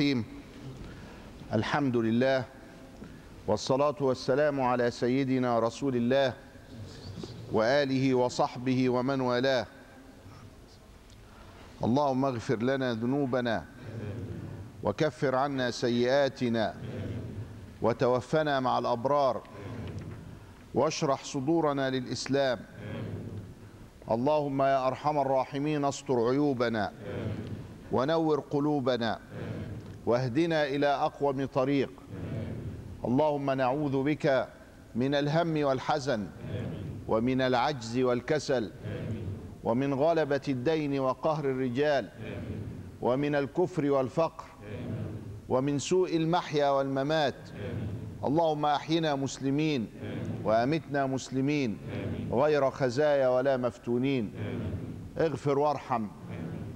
الرحيم. 0.00 0.24
الحمد 1.52 1.96
لله 1.96 2.44
والصلاة 3.46 3.94
والسلام 4.00 4.60
على 4.60 4.90
سيدنا 4.90 5.58
رسول 5.58 5.96
الله 5.96 6.32
وآله 7.52 8.14
وصحبه 8.14 8.88
ومن 8.88 9.20
والاه. 9.20 9.66
اللهم 11.84 12.24
اغفر 12.24 12.62
لنا 12.62 12.94
ذنوبنا 12.94 13.64
وكفر 14.82 15.34
عنا 15.34 15.70
سيئاتنا 15.70 16.74
وتوفنا 17.82 18.60
مع 18.60 18.78
الأبرار 18.78 19.42
واشرح 20.74 21.24
صدورنا 21.24 21.90
للإسلام. 21.90 22.58
اللهم 24.10 24.62
يا 24.62 24.86
أرحم 24.86 25.18
الراحمين 25.18 25.84
استر 25.84 26.28
عيوبنا 26.28 26.92
ونور 27.92 28.40
قلوبنا 28.40 29.20
واهدنا 30.10 30.66
إلى 30.66 30.86
أقوم 30.86 31.44
طريق. 31.44 31.90
اللهم 33.04 33.50
نعوذ 33.50 34.02
بك 34.02 34.48
من 34.94 35.14
الهم 35.14 35.64
والحزن 35.64 36.26
ومن 37.08 37.40
العجز 37.40 37.98
والكسل 37.98 38.70
ومن 39.64 39.94
غلبة 39.94 40.40
الدين 40.48 40.98
وقهر 40.98 41.44
الرجال 41.44 42.08
ومن 43.02 43.34
الكفر 43.34 43.90
والفقر 43.90 44.44
ومن 45.48 45.78
سوء 45.78 46.16
المحيا 46.16 46.70
والممات. 46.70 47.48
اللهم 48.24 48.66
أحينا 48.66 49.14
مسلمين 49.14 49.86
وأمتنا 50.44 51.06
مسلمين 51.06 51.78
غير 52.32 52.70
خزايا 52.70 53.28
ولا 53.28 53.56
مفتونين. 53.56 54.32
اغفر 55.18 55.58
وارحم 55.58 56.06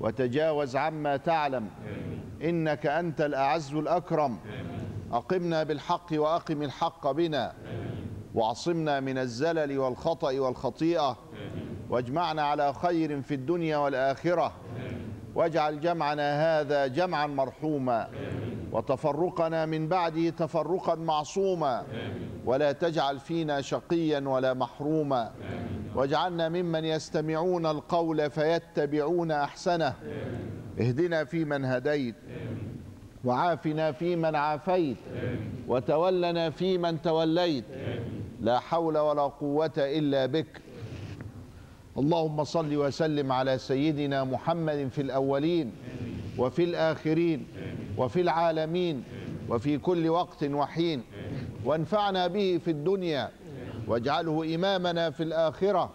وتجاوز 0.01 0.77
عما 0.77 1.17
تعلم 1.17 1.69
إنك 2.45 2.87
أنت 2.87 3.21
الأعز 3.21 3.75
الأكرم. 3.75 4.39
أقمنا 5.13 5.63
بالحق 5.63 6.07
وأقم 6.13 6.63
الحق 6.63 7.11
بنا. 7.11 7.53
واعصمنا 8.35 9.01
من 9.01 9.19
الزلل 9.19 9.79
والخطأ 9.79 10.41
والخطيئة. 10.41 11.17
واجمعنا 11.91 12.43
على 12.43 12.73
خير 12.73 13.23
في 13.23 13.35
الدنيا 13.35 13.77
والآخرة. 13.77 14.53
واجعل 15.35 15.81
جمعنا 15.81 16.61
هذا 16.61 16.87
جمعا 16.87 17.27
مرحوما. 17.27 18.09
وتفرقنا 18.73 19.67
من 19.67 19.89
بعده 19.89 20.31
تفرقا 20.31 20.95
معصوما. 20.95 21.85
ولا 22.47 22.73
تجعل 22.73 23.19
فينا 23.19 23.61
شقيا 23.61 24.21
ولا 24.21 24.55
محروما. 24.55 25.33
واجعلنا 25.95 26.49
ممن 26.49 26.85
يستمعون 26.85 27.67
القول 27.67 28.31
فيتبعون 28.31 29.31
أحسنه. 29.31 29.95
اهدنا 30.81 31.25
فيمن 31.25 31.65
هديت. 31.65 32.15
وعافنا 33.25 33.93
فيمن 33.93 34.35
عافيت 34.37 34.97
وتولنا 35.69 36.51
فيمن 36.51 37.03
توليت. 37.03 37.65
لا 38.41 38.59
حول 38.59 38.99
ولا 38.99 39.23
قوة 39.23 39.73
إلا 39.79 40.27
بك. 40.27 40.61
اللهم 41.99 42.45
صل 42.45 42.77
وسلم 42.77 43.33
على 43.33 43.59
سيدنا 43.59 44.25
محمد 44.25 44.89
في 44.93 45.03
الأولين 45.03 45.73
وفي 46.39 46.65
الآخرين 46.65 47.47
وفي 47.99 48.21
العالمين 48.21 49.05
وفي 49.49 49.79
كل 49.79 50.09
وقت 50.09 50.45
وحين. 50.45 51.03
وانفعنا 51.65 52.27
به 52.27 52.61
في 52.65 52.71
الدنيا 52.71 53.31
واجعله 53.89 54.55
إمامنا 54.55 55.11
في 55.11 55.23
الآخرة. 55.23 55.91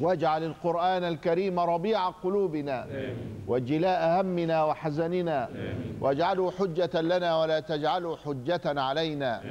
واجعل 0.00 0.44
القرآن 0.44 1.04
الكريم 1.04 1.60
ربيع 1.60 2.08
قلوبنا 2.08 2.86
وجلاء 3.46 4.20
همنا 4.20 4.64
وحزننا 4.64 5.48
واجعله 6.00 6.50
حجة 6.50 7.00
لنا 7.00 7.40
ولا 7.40 7.60
تجعله 7.60 8.16
حجة 8.16 8.60
علينا. 8.80 9.42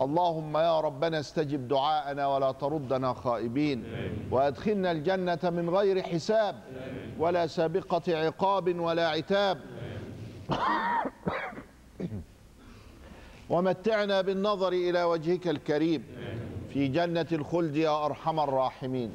اللهم 0.00 0.56
يا 0.56 0.80
ربنا 0.80 1.20
استجب 1.20 1.68
دعاءنا 1.68 2.26
ولا 2.26 2.52
تردنا 2.52 3.14
خائبين. 3.14 3.84
وادخلنا 4.30 4.90
الجنة 4.92 5.38
من 5.44 5.70
غير 5.70 6.02
حساب 6.02 6.56
ولا 7.18 7.46
سابقة 7.46 8.02
عقاب 8.16 8.80
ولا 8.80 9.08
عتاب. 9.08 9.58
ومتعنا 13.50 14.20
بالنظر 14.20 14.72
إلى 14.72 15.02
وجهك 15.02 15.48
الكريم. 15.48 16.04
في 16.72 16.88
جنة 16.88 17.26
الخلد 17.32 17.76
يا 17.76 18.06
أرحم 18.06 18.40
الراحمين. 18.40 19.10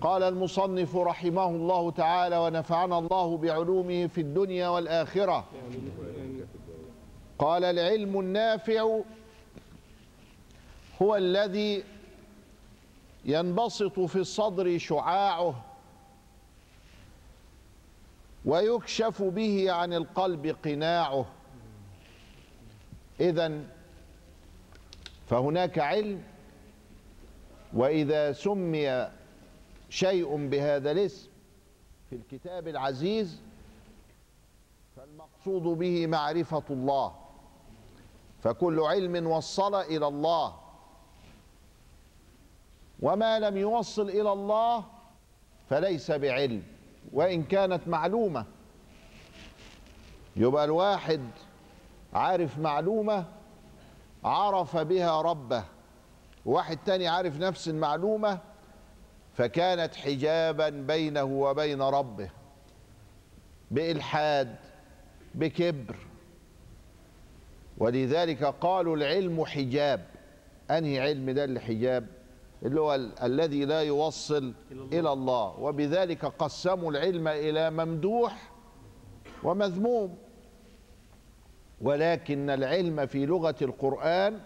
قال 0.00 0.22
المصنف 0.22 0.96
رحمه 0.96 1.48
الله 1.48 1.90
تعالى 1.90 2.38
ونفعنا 2.38 2.98
الله 2.98 3.36
بعلومه 3.36 4.06
في 4.06 4.20
الدنيا 4.20 4.68
والآخرة. 4.68 5.44
قال 7.38 7.64
العلم 7.64 8.20
النافع 8.20 9.00
هو 11.02 11.16
الذي 11.16 11.84
ينبسط 13.24 14.00
في 14.00 14.16
الصدر 14.16 14.78
شعاعه 14.78 15.64
ويكشف 18.44 19.22
به 19.22 19.72
عن 19.72 19.92
القلب 19.92 20.56
قناعه. 20.64 21.26
إذا 23.20 23.60
فهناك 25.26 25.78
علم 25.78 26.22
وإذا 27.72 28.32
سمي 28.32 29.08
شيء 29.88 30.48
بهذا 30.48 30.90
الاسم 30.90 31.28
في 32.10 32.16
الكتاب 32.16 32.68
العزيز 32.68 33.40
فالمقصود 34.96 35.78
به 35.78 36.06
معرفة 36.06 36.62
الله. 36.70 37.14
فكل 38.42 38.80
علم 38.80 39.26
وصل 39.26 39.74
إلى 39.74 40.06
الله. 40.08 40.54
وما 43.00 43.38
لم 43.38 43.56
يوصل 43.56 44.08
إلى 44.08 44.32
الله 44.32 44.84
فليس 45.70 46.10
بعلم 46.10 46.62
وإن 47.12 47.42
كانت 47.42 47.88
معلومة. 47.88 48.44
يبقى 50.36 50.64
الواحد 50.64 51.20
عارف 52.14 52.58
معلومة 52.58 53.24
عرف 54.24 54.76
بها 54.76 55.22
ربه. 55.22 55.64
واحد 56.46 56.78
تاني 56.86 57.08
عارف 57.08 57.36
نفس 57.36 57.68
المعلومة 57.68 58.38
فكانت 59.38 59.94
حجابا 59.94 60.68
بينه 60.68 61.24
وبين 61.24 61.82
ربه 61.82 62.30
بإلحاد 63.70 64.56
بكبر. 65.34 65.96
ولذلك 67.78 68.44
قالوا 68.44 68.96
العلم 68.96 69.44
حجاب. 69.44 70.06
أنهي 70.70 71.00
علم 71.00 71.30
ده 71.30 71.44
اللي 71.44 71.60
حجاب؟ 71.60 72.06
اللي 72.62 72.80
هو 72.80 72.94
ال 72.94 73.18
الذي 73.18 73.64
لا 73.64 73.82
يوصل 73.82 74.54
إلى 74.72 75.12
الله. 75.12 75.58
وبذلك 75.60 76.24
قسموا 76.24 76.90
العلم 76.90 77.28
إلى 77.28 77.70
ممدوح 77.70 78.50
ومذموم. 79.42 80.18
ولكن 81.80 82.50
العلم 82.50 83.06
في 83.06 83.26
لغة 83.26 83.56
القرآن 83.62 84.40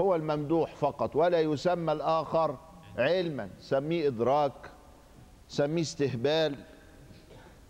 هو 0.00 0.14
الممدوح 0.14 0.74
فقط 0.74 1.16
ولا 1.16 1.40
يسمى 1.40 1.92
الآخر 1.92 2.56
علما. 2.98 3.48
سميه 3.60 4.08
إدراك 4.08 4.70
سميه 5.48 5.82
استهبال 5.82 6.54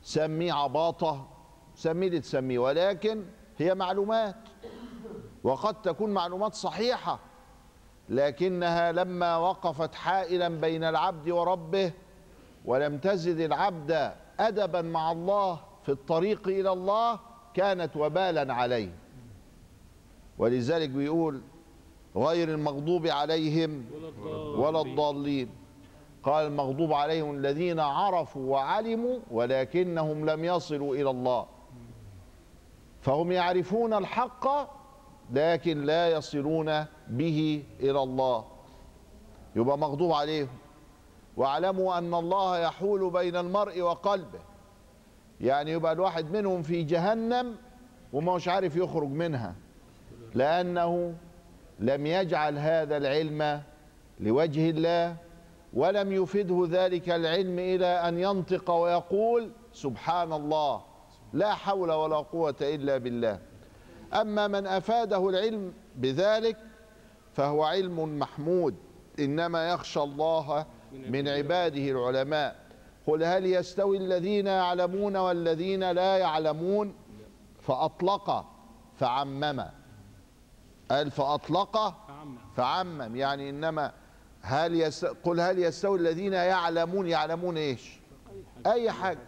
سميه 0.03 0.53
عباطة 0.53 1.29
سميه 1.75 2.09
اللي 2.09 2.21
تسميه. 2.21 2.59
ولكن 2.59 3.25
هي 3.59 3.75
معلومات 3.75 4.37
وقد 5.45 5.83
تكون 5.83 6.11
معلومات 6.11 6.55
صحيحة 6.55 7.19
لكنها 8.09 8.93
لما 8.93 9.37
وقفت 9.37 9.95
حائلا 9.95 10.49
بين 10.49 10.85
العبد 10.85 11.31
وربه 11.31 11.93
ولم 12.65 12.99
تزد 12.99 13.41
العبد 13.41 14.13
ادبا 14.41 14.83
مع 14.83 15.13
الله 15.13 15.61
في 15.83 15.93
الطريق 15.93 16.49
إلى 16.49 16.73
الله 16.73 17.21
كانت 17.55 17.97
وبالا 17.97 18.55
عليه. 18.55 18.93
ولذلك 20.39 20.89
بيقول 20.91 21.41
غير 22.17 22.49
المغضوب 22.49 23.07
عليهم 23.07 23.85
ولا 24.57 24.81
الضالين. 24.81 25.49
قال 26.23 26.47
المغضوب 26.47 26.93
عليهم 26.93 27.35
الذين 27.35 27.81
عرفوا 27.81 28.53
وعلموا 28.53 29.19
ولكنهم 29.31 30.31
لم 30.31 30.45
يصلوا 30.45 30.95
إلى 30.95 31.11
الله. 31.11 31.47
فهم 33.01 33.33
يعرفون 33.33 33.95
الحق 33.95 34.47
لكن 35.33 35.83
لا 35.83 36.09
يصلون 36.09 36.85
به 37.09 37.65
إلى 37.81 38.03
الله. 38.03 38.45
يبقى 39.57 39.79
مغضوب 39.79 40.13
عليهم. 40.13 40.49
واعلموا 41.37 41.99
أن 41.99 42.15
الله 42.15 42.59
يحول 42.59 43.11
بين 43.11 43.37
المرء 43.37 43.81
وقلبه. 43.81 44.41
يعني 45.41 45.71
يبقى 45.71 45.93
الواحد 45.93 46.37
منهم 46.37 46.63
في 46.63 46.83
جهنم 46.83 47.57
وما 48.13 48.35
مش 48.35 48.49
عارف 48.49 48.77
يخرج 48.77 49.09
منها. 49.09 49.55
لأنه 50.35 51.15
لم 51.81 52.07
يجعل 52.07 52.59
هذا 52.59 52.97
العلم 52.97 53.63
لوجه 54.21 54.71
الله 54.71 55.17
ولم 55.75 56.13
يفده 56.13 56.67
ذلك 56.71 57.11
العلم 57.11 57.59
إلى 57.59 57.87
أن 57.87 58.19
ينطق 58.19 58.71
ويقول 58.71 59.51
سبحان 59.73 60.33
الله 60.33 60.83
لا 61.33 61.55
حول 61.55 61.93
ولا 61.93 62.17
قوة 62.17 62.57
إلا 62.61 62.99
بالله. 62.99 63.39
أما 64.15 64.49
من 64.49 64.67
أفاده 64.67 65.29
العلم 65.29 65.73
بذلك 65.97 66.57
فهو 67.35 67.65
علم 67.65 68.19
محمود 68.19 68.75
إنما 69.19 69.69
يخشى 69.69 70.01
الله 70.01 70.67
من 70.93 71.29
عباده 71.29 71.91
العلماء. 71.91 72.57
قل 73.07 73.25
هل 73.25 73.47
يستوي 73.47 73.97
الذين 73.97 74.47
يعلمون 74.47 75.17
والذين 75.17 75.91
لا 75.91 76.17
يعلمون؟ 76.17 76.95
فأطلق 77.61 78.45
فعمم. 78.97 79.65
قال 80.91 81.11
فأطلق 81.11 81.95
فعمم. 82.57 83.17
يعني 83.17 83.51
إنما 83.51 83.93
هل 84.43 84.75
يست... 84.81 85.05
قل 85.25 85.41
هل 85.41 85.59
يستوي 85.59 85.99
الذين 85.99 86.33
يعلمون 86.33 87.09
يعلمون 87.09 87.57
إيش؟ 87.57 87.99
أي 88.67 88.91
حاجة. 88.91 89.19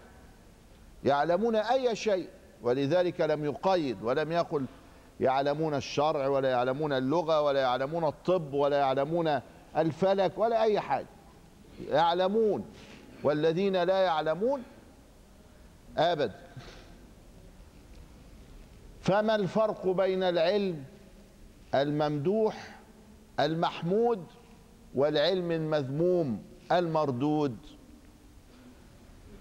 يعلمون 1.05 1.57
أي 1.57 1.97
شيء. 1.97 2.29
ولذلك 2.63 3.21
لم 3.21 3.45
يقيد 3.45 4.03
ولم 4.03 4.33
يقل 4.33 4.65
يعلمون 5.21 5.75
الشرع 5.75 6.29
ولا 6.29 6.51
يعلمون 6.51 6.93
اللغة 6.93 7.41
ولا 7.41 7.61
يعلمون 7.61 8.05
الطب 8.05 8.55
ولا 8.55 8.79
يعلمون 8.79 9.41
الفلك 9.77 10.39
ولا 10.39 10.63
أي 10.63 10.81
حاجة. 10.81 11.07
يعلمون. 11.89 12.65
والذين 13.23 13.83
لا 13.83 14.01
يعلمون 14.01 14.63
أبدا 15.97 16.35
فما 19.03 19.35
الفرق 19.35 19.87
بين 19.87 20.23
العلم 20.23 20.85
الممدوح 21.75 22.79
المحمود 23.41 24.25
والعلم 24.95 25.51
المذموم 25.51 26.43
المردود. 26.73 27.57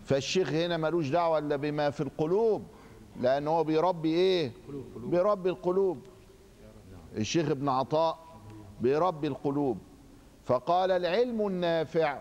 فالشيخ 0.06 0.50
هنا 0.50 0.78
ملوش 0.78 1.10
دعوة 1.10 1.38
إلا 1.38 1.56
بما 1.56 1.90
في 1.90 2.02
القلوب 2.02 2.64
لأن 3.22 3.48
هو 3.48 3.64
بيربي 3.64 4.10
إيه؟ 4.14 4.52
بيربي 4.96 5.50
القلوب. 5.50 6.00
الشيخ 7.18 7.50
ابن 7.50 7.70
عطاء 7.70 8.20
بيربي 8.82 9.28
القلوب. 9.28 9.78
فقال 10.46 10.92
العلم 10.92 11.48
النافع. 11.48 12.20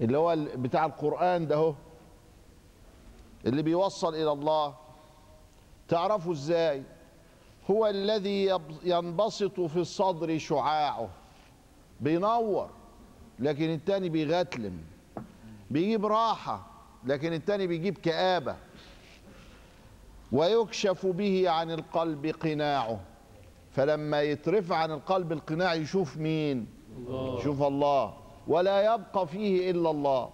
اللي 0.00 0.18
هو 0.18 0.36
بتاع 0.56 0.86
القرآن 0.86 1.46
ده 1.46 1.56
هو 1.56 1.74
اللي 3.46 3.62
بيوصل 3.62 4.14
إلى 4.14 4.32
الله. 4.32 4.74
تعرفوا 5.88 6.32
إزاي؟ 6.32 6.82
هو 7.70 7.86
الذي 7.86 8.58
ينبسط 8.84 9.60
في 9.60 9.76
الصدر 9.76 10.38
شعاعه. 10.38 11.08
بينور 12.00 12.70
لكن 13.38 13.70
التاني 13.70 14.08
بيغتلم. 14.08 14.78
بيجيب 15.70 16.06
راحة 16.06 16.66
لكن 17.04 17.32
التاني 17.32 17.66
بيجيب 17.66 17.98
كآبة. 17.98 18.56
ويكشف 20.32 21.06
به 21.06 21.50
عن 21.50 21.70
القلب 21.70 22.26
قناعه. 22.26 23.00
فلما 23.72 24.22
يترفع 24.22 24.76
عن 24.76 24.90
القلب 24.90 25.32
القناع 25.32 25.74
يشوف 25.74 26.16
مين؟ 26.16 26.66
الله. 26.96 27.38
يشوف 27.38 27.62
الله. 27.62 28.14
ولا 28.46 28.94
يبقى 28.94 29.26
فيه 29.26 29.70
إلا 29.70 29.90
الله. 29.90 30.30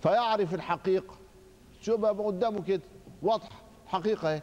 فيعرف 0.00 0.54
الحقيقة. 0.54 1.14
شو 1.80 1.96
بقى 1.96 2.12
قدامه 2.12 2.62
كده. 2.62 2.82
واضحة. 3.22 3.62
حقيقة 3.86 4.32
أهي. 4.32 4.42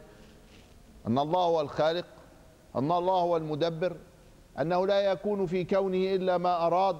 أن 1.06 1.18
الله 1.18 1.40
هو 1.40 1.60
الخالق 1.60 2.06
أن 2.76 2.92
الله 2.92 3.14
هو 3.14 3.36
المدبر 3.36 3.96
أنه 4.60 4.86
لا 4.86 5.00
يكون 5.00 5.46
في 5.46 5.64
كونه 5.64 6.14
إلا 6.14 6.38
ما 6.38 6.66
أراد 6.66 6.96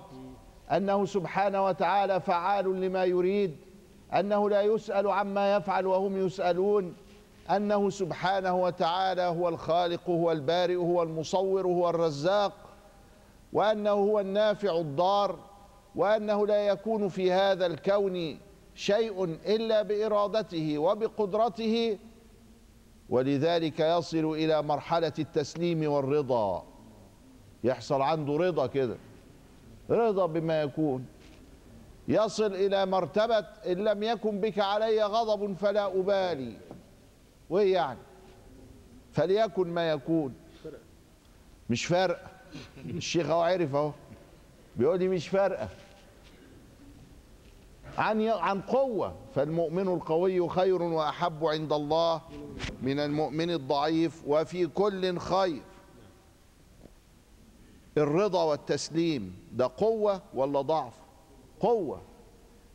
أنه 0.72 1.04
سبحانه 1.06 1.64
وتعالى 1.64 2.20
فعال 2.20 2.80
لما 2.80 3.04
يريد 3.04 3.56
أنه 4.14 4.50
لا 4.50 4.62
يسأل 4.62 5.10
عما 5.10 5.56
يفعل 5.56 5.86
وهم 5.86 6.26
يسألون 6.26 6.94
أنه 7.50 7.90
سبحانه 7.90 8.62
وتعالى 8.62 9.22
هو 9.22 9.48
الخالق 9.48 10.10
هو 10.10 10.32
البارئ 10.32 10.76
هو 10.76 11.02
المصور 11.02 11.66
هو 11.66 11.90
الرزاق 11.90 12.52
وأنه 13.52 13.90
هو 13.90 14.20
النافع 14.20 14.78
الضار 14.78 15.38
وأنه 15.96 16.46
لا 16.46 16.66
يكون 16.66 17.08
في 17.08 17.32
هذا 17.32 17.66
الكون 17.66 18.38
شيء 18.74 19.24
إلا 19.46 19.82
بإرادته 19.82 20.78
وبقدرته 20.78 21.98
ولذلك 23.10 23.80
يصل 23.80 24.24
إلى 24.34 24.62
مرحلة 24.62 25.12
التسليم 25.18 25.92
والرضا. 25.92 26.64
يحصل 27.64 28.02
عنده 28.02 28.36
رضا 28.36 28.66
كده. 28.66 28.96
رضا 29.90 30.26
بما 30.26 30.62
يكون. 30.62 31.06
يصل 32.08 32.54
إلى 32.54 32.86
مرتبة 32.86 33.38
إن 33.38 33.84
لم 33.84 34.02
يكن 34.02 34.40
بك 34.40 34.58
علي 34.58 35.02
غضب 35.02 35.56
فلا 35.56 35.86
أبالي. 35.86 36.56
وإيه 37.50 37.74
يعني. 37.74 37.98
فليكن 39.12 39.68
ما 39.68 39.90
يكون. 39.90 40.34
مش 41.70 41.86
فارقة. 41.86 42.30
الشيخ 42.86 43.30
أهو 43.30 43.40
عرف 43.40 43.74
أهو. 43.74 43.92
بيقول 44.76 44.98
لي 44.98 45.08
مش 45.08 45.28
فارقة. 45.28 45.68
عن 47.98 48.28
عن 48.28 48.60
قوة. 48.60 49.16
فالمؤمن 49.34 49.88
القوي 49.88 50.48
خير 50.48 50.82
وأحب 50.82 51.44
عند 51.44 51.72
الله 51.72 52.22
من 52.82 53.00
المؤمن 53.00 53.50
الضعيف 53.50 54.22
وفي 54.26 54.66
كل 54.66 55.18
خير. 55.18 55.62
الرضا 57.98 58.44
والتسليم 58.44 59.36
ده 59.52 59.70
قوة 59.76 60.22
ولا 60.34 60.60
ضعف؟ 60.60 60.94
قوة. 61.60 62.02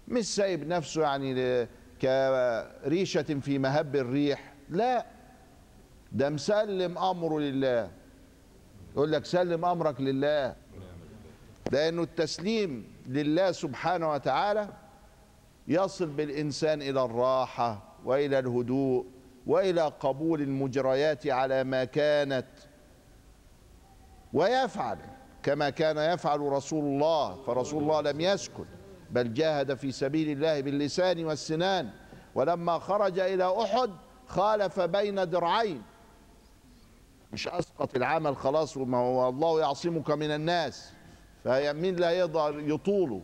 مش 0.08 0.36
سايب 0.36 0.68
نفسه 0.68 1.02
يعني 1.02 1.68
كريشة 2.02 3.22
في 3.22 3.60
مهب 3.60 3.96
الريح. 3.96 4.54
لا. 4.70 5.06
ده 6.12 6.30
مسلم 6.30 6.98
أمره 6.98 7.40
لله. 7.40 7.92
يقول 8.96 9.12
لك 9.12 9.26
سلم 9.26 9.66
أمرك 9.66 10.02
لله. 10.02 10.56
لأنه 11.72 12.02
التسليم 12.02 12.88
لله 13.08 13.52
سبحانه 13.52 14.12
وتعالى 14.12 14.70
يصل 15.68 16.06
بالإنسان 16.06 16.82
إلى 16.82 17.04
الراحة 17.06 17.84
وإلى 18.06 18.40
الهدوء 18.40 19.06
وإلى 19.48 19.82
قبول 19.82 20.42
المجريات 20.42 21.28
على 21.28 21.64
ما 21.64 21.84
كانت 21.86 22.48
ويفعل 24.34 24.98
كما 25.44 25.70
كان 25.70 25.98
يفعل 25.98 26.40
رسول 26.40 26.86
الله. 26.86 27.44
فرسول 27.44 27.84
الله 27.84 28.02
لم 28.02 28.22
يسكت 28.22 28.66
بل 29.12 29.34
جاهد 29.34 29.74
في 29.74 29.92
سبيل 29.92 30.30
الله 30.30 30.62
باللسان 30.62 31.26
والسنان. 31.26 31.90
ولما 32.36 32.80
خرج 32.80 33.20
إلى 33.20 33.62
أحد 33.62 33.90
خالف 34.28 34.80
بين 34.80 35.30
درعين. 35.30 35.82
مش 37.34 37.48
أسقط 37.48 37.96
العمل 37.96 38.36
خلاص 38.36 38.78
وما 38.78 38.98
هو 38.98 39.30
الله 39.30 39.60
يعصمك 39.60 40.12
من 40.12 40.32
الناس. 40.32 40.92
فمين 41.44 41.96
لا 41.96 42.12
يقدر 42.12 42.60
يطوله 42.60 43.22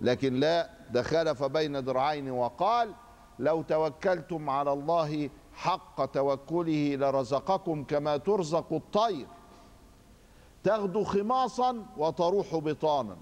لكن 0.00 0.34
لا 0.34 0.70
ده 0.90 1.02
خالف 1.02 1.44
بين 1.44 1.84
درعين 1.84 2.30
وقال 2.30 2.92
لو 3.38 3.62
توكلتم 3.62 4.50
على 4.50 4.72
الله 4.72 5.30
حق 5.54 6.04
توكله 6.04 6.96
لرزقكم 6.96 7.84
كما 7.84 8.16
ترزق 8.16 8.72
الطير. 8.72 9.26
تغدو 10.64 11.04
خماصا 11.04 11.86
وتروح 11.96 12.56
بطانا. 12.56 13.16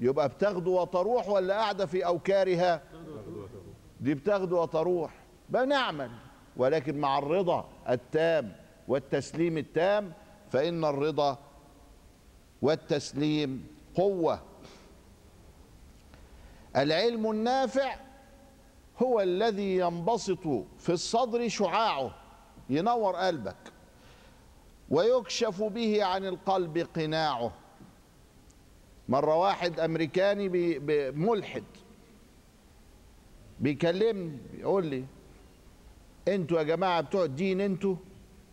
يبقى 0.00 0.28
بتغدو 0.28 0.80
وتروح 0.80 1.28
ولا 1.28 1.54
قاعدة 1.54 1.86
في 1.86 2.06
أوكارها؟ 2.06 2.82
دي 4.00 4.14
بتغدو 4.14 4.62
وتروح. 4.62 5.14
بنعمل. 5.48 6.10
ولكن 6.56 6.98
مع 6.98 7.18
الرضا 7.18 7.64
التام 7.88 8.52
والتسليم 8.88 9.58
التام 9.58 10.12
فإن 10.50 10.84
الرضا 10.84 11.38
والتسليم 12.62 13.66
قوة. 13.94 14.40
العلم 16.76 17.30
النافع 17.30 17.96
هو 19.02 19.20
الذي 19.20 19.76
ينبسط 19.76 20.42
في 20.78 20.88
الصدر 20.92 21.48
شعاعه 21.48 22.14
ينور 22.70 23.16
قلبك 23.16 23.56
ويكشف 24.90 25.62
به 25.62 26.04
عن 26.04 26.24
القلب 26.24 26.78
قناعه. 26.78 27.52
مرة 29.08 29.36
واحد 29.36 29.80
أمريكاني 29.80 30.48
ملحد 31.10 31.64
بيكلمني 33.60 34.38
بيقول 34.52 34.86
لي 34.86 35.04
أنتوا 36.28 36.58
يا 36.58 36.62
جماعة 36.62 37.00
بتوع 37.00 37.24
الدين 37.24 37.60
أنتوا 37.60 37.96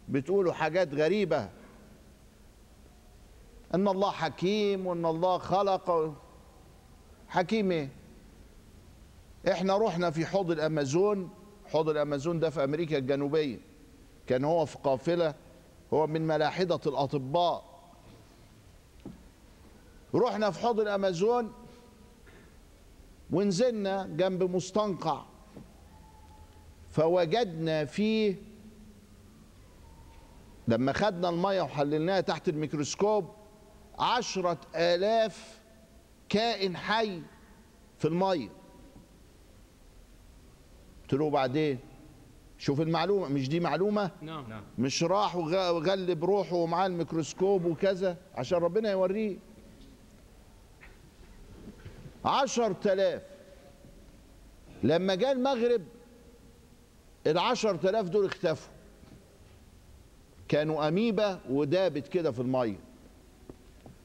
بتقولوا 0.10 0.53
حاجات 0.53 0.94
غريبة 0.94 1.50
إن 3.75 3.88
الله 3.88 4.12
حكيم 4.12 4.88
وإن 4.88 5.06
الله 5.06 5.38
خلق 5.38 6.13
حكيم 7.27 7.72
إيه؟ 7.72 7.89
إحنا 9.51 9.77
رحنا 9.77 10.12
في 10.12 10.25
حوض 10.25 10.51
الأمازون 10.51 11.29
حوض 11.65 11.89
الأمازون 11.89 12.39
ده 12.39 12.50
في 12.50 12.63
أمريكا 12.63 12.97
الجنوبية. 12.97 13.59
كان 14.27 14.43
هو 14.43 14.65
في 14.65 14.77
قافلة 14.83 15.35
هو 15.93 16.07
من 16.07 16.27
ملاحدة 16.27 16.79
الأطباء. 16.88 17.73
رحنا 20.15 20.51
في 20.51 20.59
حوض 20.59 20.79
الأمازون 20.79 21.53
ونزلنا 23.31 24.05
جنب 24.05 24.43
مستنقع. 24.43 25.23
فوجدنا 26.91 27.85
فيه 27.85 28.35
لما 30.67 30.93
خدنا 30.93 31.29
المية 31.29 31.62
وحللناها 31.62 32.21
تحت 32.21 32.50
الميكروسكوب 32.50 33.29
عشرة 34.00 34.57
آلاف 34.75 35.59
كائن 36.29 36.77
حي 36.77 37.21
في 38.00 38.05
المية. 38.07 38.50
قلت 41.13 41.22
له 41.22 41.29
بعدين. 41.29 41.79
شوف 42.58 42.82
المعلومة 42.82 43.27
مش 43.27 43.50
دي 43.50 43.60
معلومة؟ 43.60 44.12
نعم. 44.22 44.50
نعم. 44.50 44.63
مش 44.77 45.03
راح 45.03 45.36
وغ- 45.36 45.72
وغلب 45.75 46.25
روحه 46.25 46.55
ومعاه 46.55 46.86
الميكروسكوب 46.88 47.65
وكذا 47.65 48.17
عشان 48.36 48.58
ربنا 48.58 48.91
يوريه. 48.91 49.38
عشر 52.25 52.74
تلاف 52.74 53.22
لما 54.84 55.15
جاء 55.15 55.32
المغرب 55.32 55.82
العشر 57.27 57.75
تلاف 57.75 58.10
دول 58.10 58.25
اختفوا. 58.25 58.74
كانوا 60.48 60.88
أميبا 60.88 61.39
ودابت 61.50 62.08
كده 62.08 62.32
في 62.32 62.39
المية. 62.39 62.79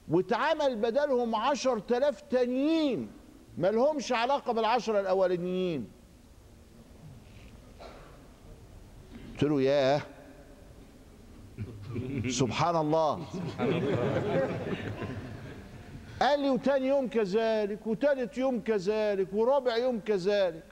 واتعمل 0.08 0.76
بدلهم 0.76 1.34
عشر 1.34 1.78
تلاف 1.78 2.20
تانيين. 2.20 3.10
ملهمش 3.58 4.12
علاقة 4.12 4.52
بالعشرة 4.52 5.00
الأولانيين. 5.00 5.88
قلت 9.38 9.50
له 9.50 9.62
ياه. 9.62 10.02
سبحان 12.28 12.76
الله. 12.76 13.24
قال 16.20 16.40
لي 16.40 16.50
وتاني 16.50 16.86
يوم 16.86 17.08
كذلك 17.08 17.86
وتالت 17.86 18.38
يوم 18.38 18.60
كذلك 18.60 19.28
ورابع 19.32 19.76
يوم 19.76 20.00
كذلك. 20.00 20.64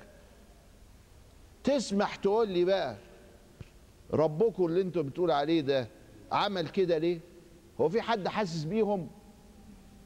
تسمح 1.64 2.16
تقول 2.16 2.48
لي 2.48 2.64
بقى 2.64 2.96
ربكم 4.12 4.66
اللي 4.66 4.80
أنتوا 4.80 5.02
بتقول 5.02 5.30
عليه 5.30 5.60
ده 5.60 5.88
عمل 6.32 6.68
كده 6.68 6.98
ليه؟ 6.98 7.20
هو 7.80 7.88
في 7.88 8.00
حد 8.02 8.28
حاسس 8.28 8.64
بيهم؟ 8.64 9.08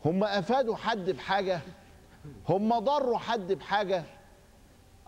هم 0.04 0.24
أفادوا 0.24 0.76
حد 0.76 1.10
بحاجة؟ 1.10 1.60
هم 2.48 2.78
ضروا 2.78 3.18
حد 3.18 3.52
بحاجة؟ 3.52 4.04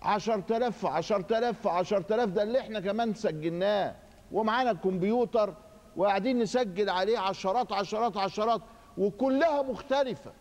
عشر 0.03 0.41
تلاف 0.41 0.79
في 0.79 0.89
عشر 0.89 1.21
تلاف 1.21 1.61
في 1.61 1.69
عشر 1.69 2.01
تلاف 2.01 2.29
ده 2.29 2.43
اللي 2.43 2.61
إحنا 2.61 2.81
كمان 2.81 3.15
سجلناه. 3.15 3.95
ومعانا 4.33 4.71
الكمبيوتر 4.71 5.55
وقاعدين 5.97 6.39
نسجل 6.39 6.91
عليه 6.91 7.19
عشرات 7.19 7.73
عشرات 7.73 8.17
عشرات 8.17 8.61
وكلها 8.99 9.63
مختلفة. 9.63 10.33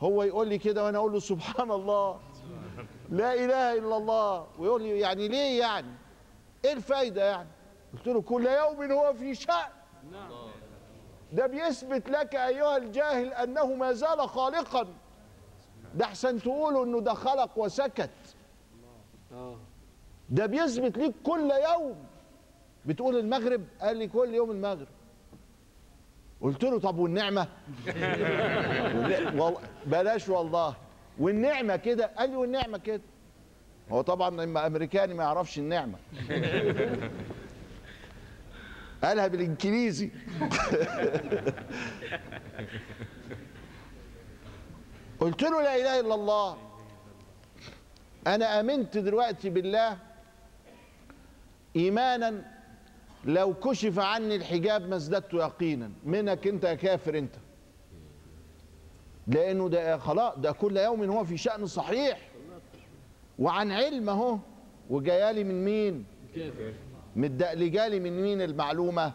هو 0.00 0.22
يقول 0.22 0.48
لي 0.48 0.58
كده 0.58 0.84
وأنا 0.84 0.98
أقول 0.98 1.12
له 1.12 1.18
سبحان 1.18 1.70
الله 1.70 2.20
لا 3.10 3.34
إله 3.34 3.78
إلا 3.78 3.96
الله. 3.96 4.46
ويقول 4.58 4.82
لي 4.82 4.98
يعني 5.00 5.28
ليه 5.28 5.60
يعني؟ 5.60 5.92
إيه 6.64 6.72
الفايدة 6.72 7.24
يعني؟ 7.24 7.48
قلت 7.92 8.06
له 8.06 8.22
كل 8.22 8.46
يوم 8.46 8.92
هو 8.92 9.12
في 9.12 9.34
شأن. 9.34 9.70
ده 11.32 11.46
بيثبت 11.46 12.08
لك 12.10 12.34
أيها 12.34 12.76
الجاهل 12.76 13.32
أنه 13.32 13.66
ما 13.66 13.92
زال 13.92 14.28
خالقا. 14.28 14.86
ده 15.94 16.04
أحسن 16.04 16.42
تقولوا 16.42 16.84
إنه 16.84 17.00
ده 17.00 17.14
خلق 17.14 17.50
وسكت. 17.56 18.10
ده 20.30 20.46
بيثبت 20.46 20.98
ليك 20.98 21.14
كل 21.24 21.50
يوم. 21.70 21.96
بتقول 22.86 23.16
المغرب؟ 23.18 23.64
قال 23.80 23.96
لي 23.96 24.06
كل 24.08 24.34
يوم 24.34 24.50
المغرب. 24.50 24.86
قلت 26.40 26.62
له 26.64 26.78
طب 26.80 26.98
والنعمة؟ 26.98 27.48
والن- 27.86 29.40
وال- 29.40 29.56
بلاش 29.86 30.28
والله. 30.28 30.76
والنعمة 31.18 31.76
كده؟ 31.76 32.06
قال 32.18 32.30
لي 32.30 32.36
والنعمة 32.36 32.78
كده. 32.78 33.00
هو 33.92 34.00
طبعا 34.00 34.30
لما 34.30 34.66
أمريكاني 34.66 35.14
ما 35.14 35.22
يعرفش 35.24 35.58
النعمة. 35.58 35.98
قالها 39.04 39.26
بالإنجليزي. 39.26 40.10
قلت 45.20 45.42
له 45.42 45.62
لا 45.62 45.76
إله 45.76 46.00
إلا 46.00 46.14
الله. 46.14 46.56
أنا 48.26 48.60
آمنت 48.60 48.98
دلوقتي 48.98 49.50
بالله 49.50 49.98
إيمانا 51.76 52.44
لو 53.24 53.54
كشف 53.54 53.98
عني 53.98 54.36
الحجاب 54.36 54.88
ما 54.88 54.96
ازددت 54.96 55.34
يقينا. 55.34 55.90
منك 56.04 56.46
أنت 56.46 56.64
يا 56.64 56.74
كافر 56.74 57.18
أنت. 57.18 57.34
لأنه 59.26 59.68
ده 59.68 59.98
خلاص 59.98 60.38
ده 60.38 60.52
كل 60.52 60.76
يوم 60.76 61.04
هو 61.04 61.24
في 61.24 61.36
شأن 61.36 61.66
صحيح. 61.66 62.18
وعن 63.38 63.72
علم 63.72 64.08
أهو 64.08 64.38
وجايالي 64.90 65.44
من 65.44 65.64
مين؟ 65.64 66.04
متدقلجالي 67.16 68.00
من 68.00 68.22
مين 68.22 68.42
المعلومة؟ 68.42 69.12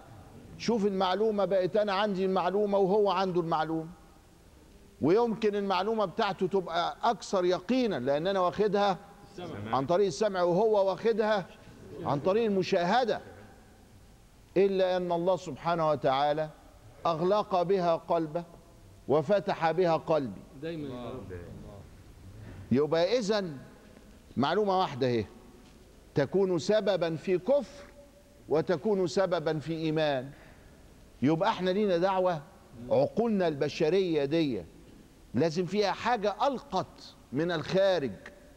شوف 0.58 0.86
المعلومة 0.86 1.46
بقت 1.46 1.78
أنا 1.78 1.94
عندي 1.94 2.26
المعلومة 2.26 2.78
وهو 2.78 3.12
عنده 3.12 3.42
المعلومة. 3.42 3.90
ويمكن 5.02 5.56
المعلومة 5.56 6.06
بتاعته 6.06 6.48
تبقى 6.48 6.98
أكثر 7.04 7.46
يقينا 7.46 7.96
لأن 8.00 8.28
أنا 8.28 8.40
واخدها 8.40 8.98
عن 9.74 9.86
طريق 9.86 10.06
السمع 10.08 10.42
وهو 10.42 10.90
واخدها 10.90 11.46
عن 12.04 12.20
طريق 12.20 12.46
المشاهدة. 12.46 13.22
إلا 14.58 14.98
أن 14.98 15.12
الله 15.12 15.36
سبحانه 15.36 15.90
وتعالى 15.90 16.50
أغلق 17.06 17.62
بها 17.62 17.96
قلبه 17.96 18.44
وفتح 19.08 19.72
بها 19.72 19.98
قلبي. 19.98 20.42
دايما. 20.62 21.14
يبقى 22.72 23.18
إذا 23.20 23.46
معلومة 24.38 24.80
واحدة 24.80 25.08
اهي 25.08 25.26
تكون 26.16 26.60
سببا 26.60 27.16
في 27.16 27.38
كفر 27.38 27.84
وتكون 28.50 29.08
سببا 29.08 29.60
في 29.60 29.74
إيمان. 29.74 30.32
يبقى 31.22 31.50
إحنا 31.50 31.70
لينا 31.70 31.98
دعوة 31.98 32.42
عقولنا 32.90 33.48
البشرية 33.48 34.26
دي 34.26 34.64
لازم 35.38 35.66
فيها 35.66 35.92
حاجة 35.92 36.48
ألقت 36.48 37.16
من 37.34 37.52
الخارج 37.52 38.12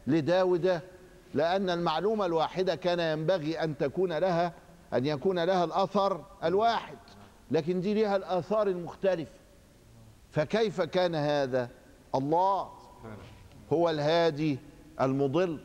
لده 0.07 0.45
وده 0.45 0.81
لأن 1.33 1.69
المعلومة 1.69 2.25
الواحدة 2.25 2.75
كان 2.75 2.99
ينبغي 3.19 3.63
أن 3.63 3.77
تكون 3.77 4.13
لها 4.13 4.53
أن 4.93 5.05
يكون 5.05 5.39
لها 5.39 5.63
الأثر 5.63 6.25
الواحد 6.43 6.97
لكن 7.51 7.81
دي 7.81 7.93
لها 7.93 8.15
الآثار 8.15 8.67
المختلفة. 8.67 9.31
فكيف 10.31 10.81
كان 10.81 11.15
هذا؟ 11.15 11.69
الله 12.15 12.69
هو 13.73 13.89
الهادي 13.89 14.59
المضل. 15.01 15.59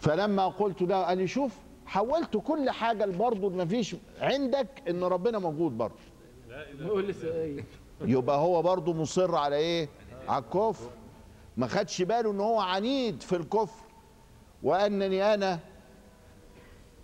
فلما 0.00 0.48
قلت 0.48 0.82
له 0.82 1.02
قال 1.04 1.28
شوف 1.28 1.56
حولت 1.86 2.36
كل 2.36 2.70
حاجة 2.70 3.04
برضه 3.04 3.48
ما 3.48 3.64
فيش 3.64 3.96
عندك 4.20 4.68
إن 4.88 5.04
ربنا 5.04 5.38
موجود 5.38 5.78
برضه. 5.78 6.09
نقول 6.80 7.14
يبقى 8.00 8.38
هو 8.38 8.62
برضه 8.62 8.92
مصر 8.92 9.34
على 9.36 9.56
إيه؟ 9.56 9.88
على 10.28 10.44
الكفر. 10.44 10.90
ما 11.56 11.66
خدش 11.66 12.02
باله 12.02 12.30
إن 12.30 12.40
هو 12.40 12.60
عنيد 12.60 13.22
في 13.22 13.36
الكفر. 13.36 13.84
وأنني 14.62 15.34
أنا 15.34 15.58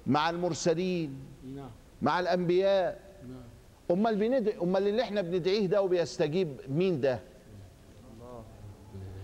مع 0.06 0.30
المرسلين 0.30 1.20
نعم. 1.54 1.70
مع 2.02 2.20
الأنبياء. 2.20 3.00
نعم. 3.28 3.42
أمال 3.90 4.16
بندعي 4.16 4.58
أمال 4.62 4.88
اللي 4.88 5.02
إحنا 5.02 5.20
بندعيه 5.20 5.66
ده 5.66 5.82
وبيستجيب 5.82 6.60
مين 6.68 7.00
ده؟ 7.00 7.20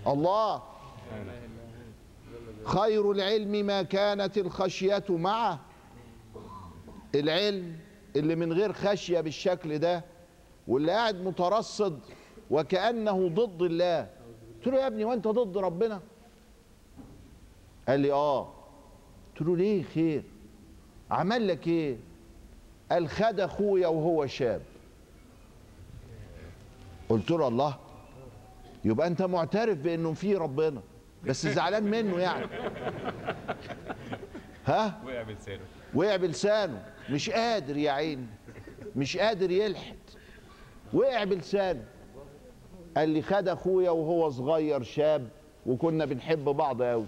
الله. 0.07 0.62
خير 2.65 3.11
العلم 3.12 3.67
ما 3.67 3.83
كانت 3.83 4.39
الخشية 4.39 5.05
معه. 5.09 5.61
العلم 7.15 7.77
اللي 8.17 8.35
من 8.35 8.53
غير 8.53 8.73
خشية 8.73 9.21
بالشكل 9.21 9.79
ده 9.79 10.05
واللي 10.69 10.92
قاعد 10.92 11.21
مترصد 11.21 12.00
وكأنه 12.50 13.28
ضد 13.28 13.62
الله. 13.62 14.09
قلت 14.57 14.66
له 14.75 14.81
يا 14.81 14.87
ابني 14.87 15.04
وأنت 15.04 15.28
ضد 15.28 15.57
ربنا؟ 15.57 16.00
قال 17.88 18.00
لي 18.00 18.12
آه. 18.12 18.52
قلت 19.33 19.49
له 19.49 19.57
ليه 19.57 19.83
خير؟ 19.83 20.23
عمل 21.11 21.49
لك 21.49 21.66
إيه؟ 21.66 21.97
قال 22.90 23.09
خد 23.09 23.40
أخويا 23.40 23.88
وهو 23.88 24.26
شاب. 24.26 24.62
قلت 27.09 27.31
له 27.31 27.49
الله. 27.49 27.78
يبقى 28.85 29.07
أنت 29.07 29.23
معترف 29.23 29.78
بأنه 29.78 30.12
في 30.12 30.37
ربنا 30.37 30.81
بس 31.26 31.47
زعلان 31.47 31.83
منه 31.83 32.19
يعني. 32.19 32.47
ها؟ 34.66 35.00
وقع 35.07 35.23
بلسانه. 35.23 35.61
وقع 35.95 36.16
بلسانه. 36.16 36.85
مش 37.11 37.31
قادر 37.31 37.76
يا 37.76 37.90
عيني. 37.90 38.26
مش 38.97 39.16
قادر 39.16 39.50
يلحد 39.50 39.97
وقع 40.93 41.25
بلسانه 41.25 41.85
قال 42.97 43.09
لي 43.09 43.23
خد 43.23 43.49
أخويا 43.49 43.91
وهو 43.91 44.31
صغير 44.31 44.83
شاب 44.83 45.29
وكنا 45.67 46.05
بنحب 46.05 46.45
بعض 46.45 46.83
قوي 46.83 47.07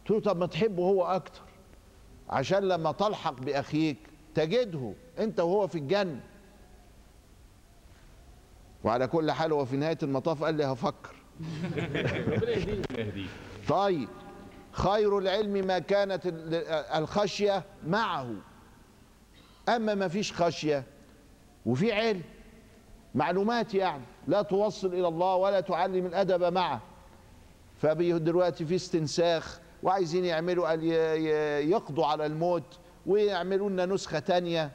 قلت 0.00 0.10
له 0.10 0.20
طب 0.20 0.36
ما 0.36 0.46
تحبه 0.46 0.82
هو 0.82 1.04
أكتر. 1.04 1.42
عشان 2.30 2.62
لما 2.68 2.92
تلحق 2.92 3.40
بأخيك 3.40 3.96
تجده 4.34 4.92
أنت 5.18 5.40
وهو 5.40 5.66
في 5.66 5.78
الجنة. 5.78 6.20
وعلى 8.84 9.06
كل 9.06 9.30
حال 9.32 9.52
هو 9.52 9.64
في 9.64 9.76
نهاية 9.76 9.98
المطاف 10.02 10.44
قال 10.44 10.54
لي 10.54 10.64
هفكر. 10.64 11.14
طيب 13.68 14.08
خير 14.72 15.18
العلم 15.18 15.66
ما 15.66 15.78
كانت 15.78 16.26
ال- 16.26 16.54
الخشية 16.94 17.64
معه. 17.86 18.34
أما 19.68 19.94
ما 19.94 20.08
فيش 20.08 20.32
خشية 20.32 20.84
وفي 21.66 21.92
علم. 21.92 22.22
معلومات 23.14 23.74
يعني 23.74 24.02
لا 24.28 24.42
توصل 24.42 24.88
إلى 24.88 25.08
الله 25.08 25.34
ولا 25.36 25.60
تعلم 25.60 26.06
الأدب 26.06 26.44
معه. 26.52 26.80
فدلوقتي 27.76 28.64
في 28.64 28.74
استنساخ 28.74 29.60
وعايزين 29.82 30.24
يعملوا 30.24 30.70
يقضوا 31.58 32.06
على 32.06 32.26
الموت 32.26 32.78
ويعملوا 33.06 33.70
لنا 33.70 33.86
نسخة 33.86 34.18
تانية. 34.18 34.70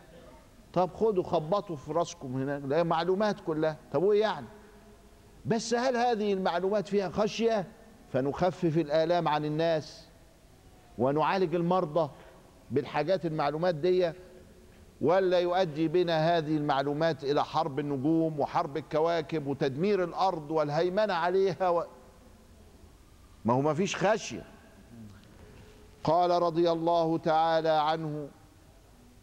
طب 0.73 0.89
خدوا 0.93 1.23
خبطوا 1.23 1.75
في 1.75 1.91
راسكم 1.91 2.35
هناك 2.35 2.85
معلومات 2.85 3.35
كلها. 3.39 3.77
طب 3.93 4.03
وإيه 4.03 4.21
يعني؟ 4.21 4.47
بس 5.45 5.73
هل 5.73 5.97
هذه 5.97 6.33
المعلومات 6.33 6.87
فيها 6.87 7.09
خشية؟ 7.09 7.67
فنخفف 8.13 8.77
الآلام 8.77 9.27
عن 9.27 9.45
الناس 9.45 10.07
ونعالج 10.97 11.55
المرضى 11.55 12.09
بالحاجات 12.71 13.25
المعلومات 13.25 13.75
دي. 13.75 14.11
ولا 15.01 15.39
يؤدي 15.39 15.87
بنا 15.87 16.37
هذه 16.37 16.57
المعلومات 16.57 17.23
إلى 17.23 17.45
حرب 17.45 17.79
النجوم 17.79 18.39
وحرب 18.39 18.77
الكواكب 18.77 19.47
وتدمير 19.47 20.03
الأرض 20.03 20.51
والهيمنة 20.51 21.13
عليها 21.13 21.69
و... 21.69 21.85
ما 23.45 23.53
هو 23.53 23.61
ما 23.61 23.73
فيش 23.73 23.95
خشية. 23.95 24.45
قال 26.03 26.31
رضي 26.31 26.71
الله 26.71 27.17
تعالى 27.17 27.69
عنه 27.69 28.29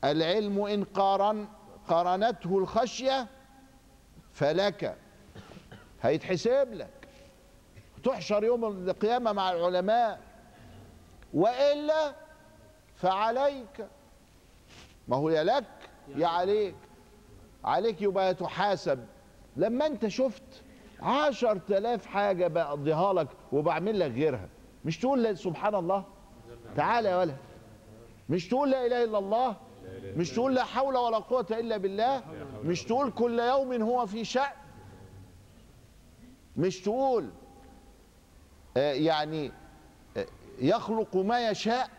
العلم 0.05 0.61
إن 0.61 0.85
قارن 0.85 1.49
قارنته 1.89 2.59
الخشية 2.59 3.27
فلك. 4.33 4.97
هيتحسب 6.03 6.69
لك. 6.73 7.09
تحشر 8.05 8.45
يوم 8.45 8.65
القيامة 8.65 9.33
مع 9.33 9.53
العلماء. 9.53 10.21
وإلا 11.35 12.15
فعليك. 12.97 13.87
ما 15.09 15.17
هو 15.17 15.31
يا 15.31 15.45
لك 15.45 15.65
يا 16.17 16.27
عليك. 16.27 16.75
عليك 17.65 18.03
يبقى 18.03 18.35
تحاسب 18.35 19.05
لما 19.57 19.87
انت 19.87 20.07
شفت 20.07 20.63
عشر 21.01 21.59
تلاف 21.59 22.07
حاجة 22.07 22.47
بقضيها 22.47 23.13
لك 23.13 23.29
وبعمل 23.53 24.01
لك 24.01 24.11
غيرها 24.11 24.49
مش 24.85 24.99
تقول 24.99 25.39
سبحان 25.39 25.75
الله. 25.75 26.05
تعالى 26.77 27.09
يا 27.09 27.17
ولد. 27.17 27.37
مش 28.29 28.49
تقول 28.49 28.71
لا 28.71 28.87
إله 28.87 29.05
إلا 29.05 29.19
الله. 29.19 29.57
مش 30.17 30.31
تقول 30.31 30.55
لا 30.55 30.65
حول 30.65 30.97
ولا 30.97 31.19
قوة 31.19 31.47
إلا 31.51 31.77
بالله. 31.77 32.23
مش 32.65 32.85
تقول 32.85 33.11
كل 33.11 33.39
يوم 33.41 33.83
هو 33.83 34.07
في 34.07 34.25
شأن. 34.25 34.53
مش 36.57 36.81
تقول 36.81 37.31
آه، 38.77 38.93
يعني 38.93 39.53
آه، 40.17 40.27
يخلق 40.59 41.17
ما 41.17 41.51
يشاء. 41.51 41.91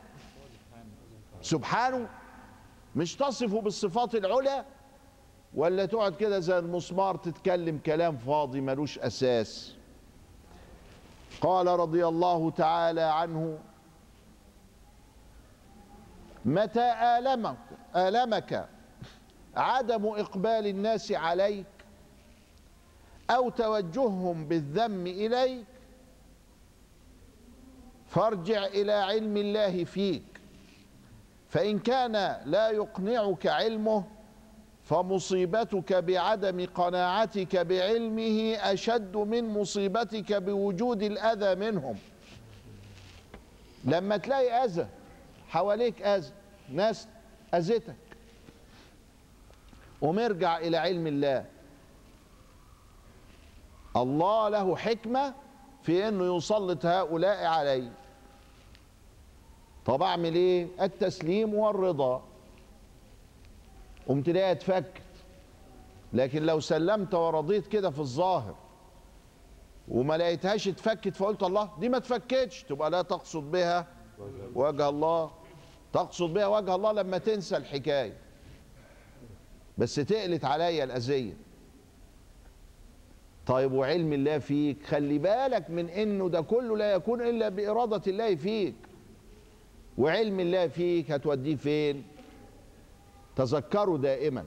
سبحانه. 1.41 2.09
مش 2.97 3.15
تصفه 3.15 3.61
بالصفات 3.61 4.15
العلى 4.15 4.65
ولا 5.53 5.85
تقعد 5.85 6.15
كده 6.15 6.39
زي 6.39 6.59
المسمار 6.59 7.15
تتكلم 7.17 7.79
كلام 7.85 8.17
فاضي 8.17 8.61
ملوش 8.61 8.99
أساس؟ 8.99 9.73
قال 11.41 11.67
رضي 11.67 12.07
الله 12.07 12.51
تعالى 12.51 13.01
عنه 13.01 13.59
متى 16.45 16.93
آلمك 17.19 17.57
آلمك 17.95 18.69
عدم 19.55 20.05
إقبال 20.05 20.67
الناس 20.67 21.11
عليك 21.11 21.65
أو 23.29 23.49
توجههم 23.49 24.45
بالذم 24.47 25.07
إليك؟ 25.07 25.65
فارجع 28.07 28.65
إلى 28.65 28.91
علم 28.93 29.37
الله 29.37 29.83
فيك. 29.83 30.36
فإن 31.49 31.79
كان 31.79 32.41
لا 32.45 32.69
يقنعك 32.69 33.47
علمه 33.47 34.03
فمصيبتك 34.83 35.93
بعدم 35.93 36.65
قناعتك 36.65 37.55
بعلمه 37.55 38.55
أشد 38.55 39.17
من 39.17 39.49
مصيبتك 39.49 40.33
بوجود 40.33 41.03
الأذى 41.03 41.55
منهم. 41.55 41.97
لما 43.85 44.17
تلاقي 44.17 44.65
أذى 44.65 44.87
حواليك 45.49 46.01
أذى 46.01 46.31
ناس 46.69 47.07
أذتك 47.53 47.95
ومرجع 50.01 50.57
إلى 50.57 50.77
علم 50.77 51.07
الله. 51.07 51.45
الله 53.95 54.49
له 54.49 54.75
حكمة 54.75 55.33
في 55.83 56.07
أنه 56.07 56.37
يسلط 56.37 56.85
هؤلاء 56.85 57.45
عليه 57.45 57.91
طب 59.87 60.01
أعمل 60.03 60.35
إيه؟ 60.35 60.67
التسليم 60.81 61.53
والرضا. 61.53 62.23
قمت 64.07 64.25
تلاقيها 64.25 64.51
اتفكت. 64.51 65.01
لكن 66.13 66.43
لو 66.43 66.59
سلمت 66.59 67.13
ورضيت 67.13 67.67
كده 67.67 67.89
في 67.89 67.99
الظاهر 67.99 68.55
وما 69.87 70.17
لقيتهاش 70.17 70.67
اتفكت 70.67 71.15
فقلت 71.15 71.43
الله 71.43 71.69
دي 71.79 71.89
ما 71.89 71.97
اتفكتش. 71.97 72.63
تبقى 72.63 72.89
لا 72.91 73.01
تقصد 73.01 73.51
بها 73.51 73.87
وجه 74.55 74.89
الله. 74.89 75.31
تقصد 75.93 76.33
بها 76.33 76.47
وجه 76.47 76.75
الله 76.75 76.91
لما 76.91 77.17
تنسى 77.17 77.57
الحكاية. 77.57 78.17
بس 79.77 79.95
تقلت 79.95 80.45
عليا 80.45 80.83
الأذية. 80.83 81.33
طيب 83.45 83.71
وعلم 83.73 84.13
الله 84.13 84.39
فيك. 84.39 84.85
خلي 84.85 85.17
بالك 85.17 85.69
من 85.69 85.89
إنه 85.89 86.29
ده 86.29 86.41
كله 86.41 86.77
لا 86.77 86.93
يكون 86.93 87.21
إلا 87.21 87.49
بإرادة 87.49 88.01
الله 88.07 88.35
فيك. 88.35 88.75
وعلم 89.97 90.39
الله 90.39 90.67
فيك 90.67 91.11
هتوديه 91.11 91.55
فين؟ 91.55 92.03
تذكروا 93.35 93.97
دائما. 93.97 94.45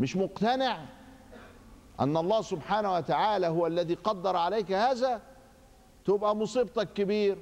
مش 0.00 0.16
مقتنع 0.16 0.78
أن 2.00 2.16
الله 2.16 2.42
سبحانه 2.42 2.94
وتعالى 2.94 3.46
هو 3.46 3.66
الذي 3.66 3.94
قدر 3.94 4.36
عليك 4.36 4.72
هذا؟ 4.72 5.20
تبقى 6.04 6.36
مصيبتك 6.36 6.92
كبير 6.92 7.38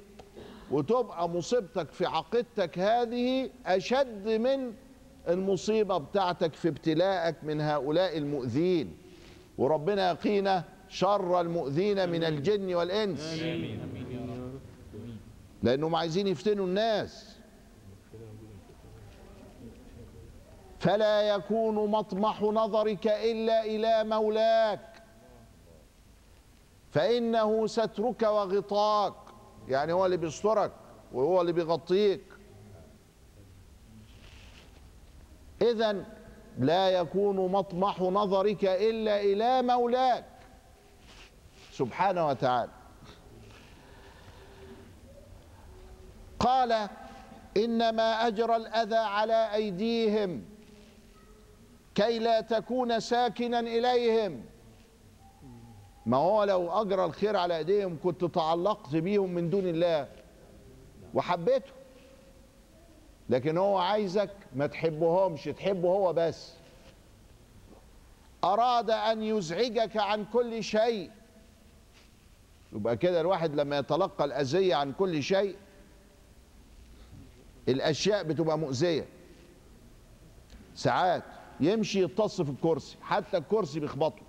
وتبقى 0.71 1.29
مصيبتك 1.29 1.91
في 1.91 2.05
عقيدتك 2.05 2.79
هذه 2.79 3.49
أشد 3.65 4.27
من 4.27 4.73
المصيبة 5.27 5.97
بتاعتك 5.97 6.53
في 6.53 6.67
ابتلاءك 6.67 7.35
من 7.43 7.61
هؤلاء 7.61 8.17
المؤذين. 8.17 8.97
وربنا 9.57 10.09
يقينا 10.09 10.63
شر 10.89 11.41
المؤذين 11.41 12.09
من 12.09 12.23
الجن 12.23 12.75
والإنس. 12.75 13.39
لأنهم 15.63 15.95
عايزين 15.95 16.27
يفتنوا 16.27 16.65
الناس. 16.65 17.37
فلا 20.79 21.21
يكون 21.21 21.91
مطمح 21.91 22.41
نظرك 22.41 23.07
إلا 23.07 23.65
إلى 23.65 24.03
مولاك. 24.03 25.03
فإنه 26.91 27.67
سترك 27.67 28.21
وغطاك. 28.21 29.13
يعني 29.67 29.93
هو 29.93 30.05
اللي 30.05 30.17
بيسترك 30.17 30.71
وهو 31.13 31.41
اللي 31.41 31.53
بيغطيك. 31.53 32.23
اذا 35.61 36.05
لا 36.59 36.89
يكون 36.89 37.51
مطمح 37.51 38.01
نظرك 38.01 38.65
إلا 38.65 39.21
إلى 39.21 39.61
مولاك. 39.61 40.25
سبحانه 41.71 42.27
وتعالى. 42.27 42.76
قال 46.39 46.89
إنما 47.57 48.27
أجرى 48.27 48.55
الأذى 48.55 48.95
على 48.95 49.53
أيديهم 49.53 50.43
كي 51.95 52.19
لا 52.19 52.41
تكون 52.41 52.99
ساكنا 52.99 53.59
إليهم. 53.59 54.45
ما 56.05 56.17
هو 56.17 56.43
لو 56.43 56.81
أجرى 56.81 57.05
الخير 57.05 57.37
على 57.37 57.57
أيديهم 57.57 57.97
كنت 58.03 58.25
تعلقت 58.25 58.95
بيهم 58.95 59.33
من 59.33 59.49
دون 59.49 59.67
الله 59.67 60.07
وحبيته. 61.13 61.71
لكن 63.29 63.57
هو 63.57 63.77
عايزك 63.77 64.29
ما 64.55 64.67
تحبهمش 64.67 65.43
تحبه 65.43 65.89
هو 65.89 66.13
بس. 66.13 66.53
أراد 68.43 68.89
أن 68.89 69.23
يزعجك 69.23 69.97
عن 69.97 70.25
كل 70.33 70.63
شيء. 70.63 71.11
يبقى 72.73 72.97
كده 72.97 73.21
الواحد 73.21 73.55
لما 73.55 73.77
يتلقى 73.77 74.25
الأذية 74.25 74.75
عن 74.75 74.93
كل 74.93 75.23
شيء 75.23 75.55
الأشياء 77.67 78.23
بتبقى 78.23 78.57
مؤذية. 78.59 79.05
ساعات 80.75 81.23
يمشي 81.59 82.03
يتص 82.03 82.41
في 82.41 82.49
الكرسي 82.49 82.97
حتى 83.01 83.37
الكرسي 83.37 83.79
بيخبطه. 83.79 84.21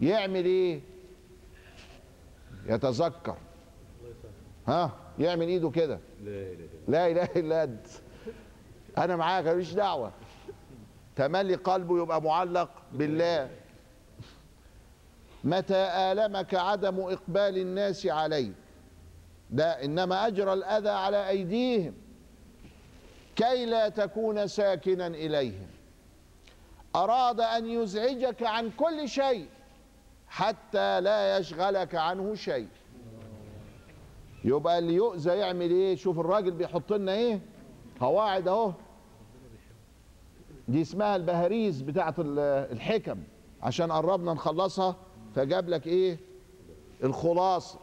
يعمل 0.00 0.44
إيه؟ 0.44 0.80
يتذكر. 2.66 3.36
ها؟ 4.68 4.92
يعمل 5.18 5.48
إيده 5.48 5.70
كده. 5.70 6.00
لا 6.88 7.06
إله 7.10 7.28
إلا 7.36 7.64
أنت. 7.64 7.86
أنا 8.98 9.16
معاك 9.16 9.44
ماليش 9.44 9.72
دعوة. 9.72 10.12
تملي 11.16 11.54
قلبه 11.54 12.02
يبقى 12.02 12.22
معلق 12.22 12.70
بالله. 12.92 13.50
متى 15.44 15.74
آلمك 15.74 16.54
عدم 16.54 17.00
إقبال 17.00 17.58
الناس 17.58 18.06
عليك؟ 18.06 18.52
لا 19.52 19.84
إنما 19.84 20.26
اجرى 20.26 20.52
الأذى 20.52 20.88
على 20.88 21.28
أيديهم 21.28 21.94
كي 23.36 23.66
لا 23.66 23.88
تكون 23.88 24.46
ساكنا 24.46 25.06
إليهم. 25.06 25.66
أراد 26.96 27.40
أن 27.40 27.66
يزعجك 27.66 28.42
عن 28.42 28.70
كل 28.70 29.08
شيء 29.08 29.46
حتى 30.28 31.00
لا 31.00 31.38
يشغلك 31.38 31.94
عنه 31.94 32.34
شيء. 32.34 32.68
يبقى 34.44 34.78
اللي 34.78 34.94
يؤذى 34.94 35.30
يعمل 35.30 35.70
إيه؟ 35.70 35.96
شوف 35.96 36.18
الراجل 36.20 36.50
بيحط 36.50 36.92
لنا 36.92 37.12
إيه؟ 37.12 37.40
قواعد 38.00 38.48
أهو. 38.48 38.72
دي 40.68 40.82
اسمها 40.82 41.16
البهاريز 41.16 41.82
بتاعت 41.82 42.18
ال- 42.18 42.38
الحكم. 42.72 43.18
عشان 43.62 43.92
قربنا 43.92 44.32
نخلصها 44.32 44.96
فجاب 45.34 45.68
لك 45.68 45.86
إيه؟ 45.86 46.18
الخلاصة. 47.04 47.78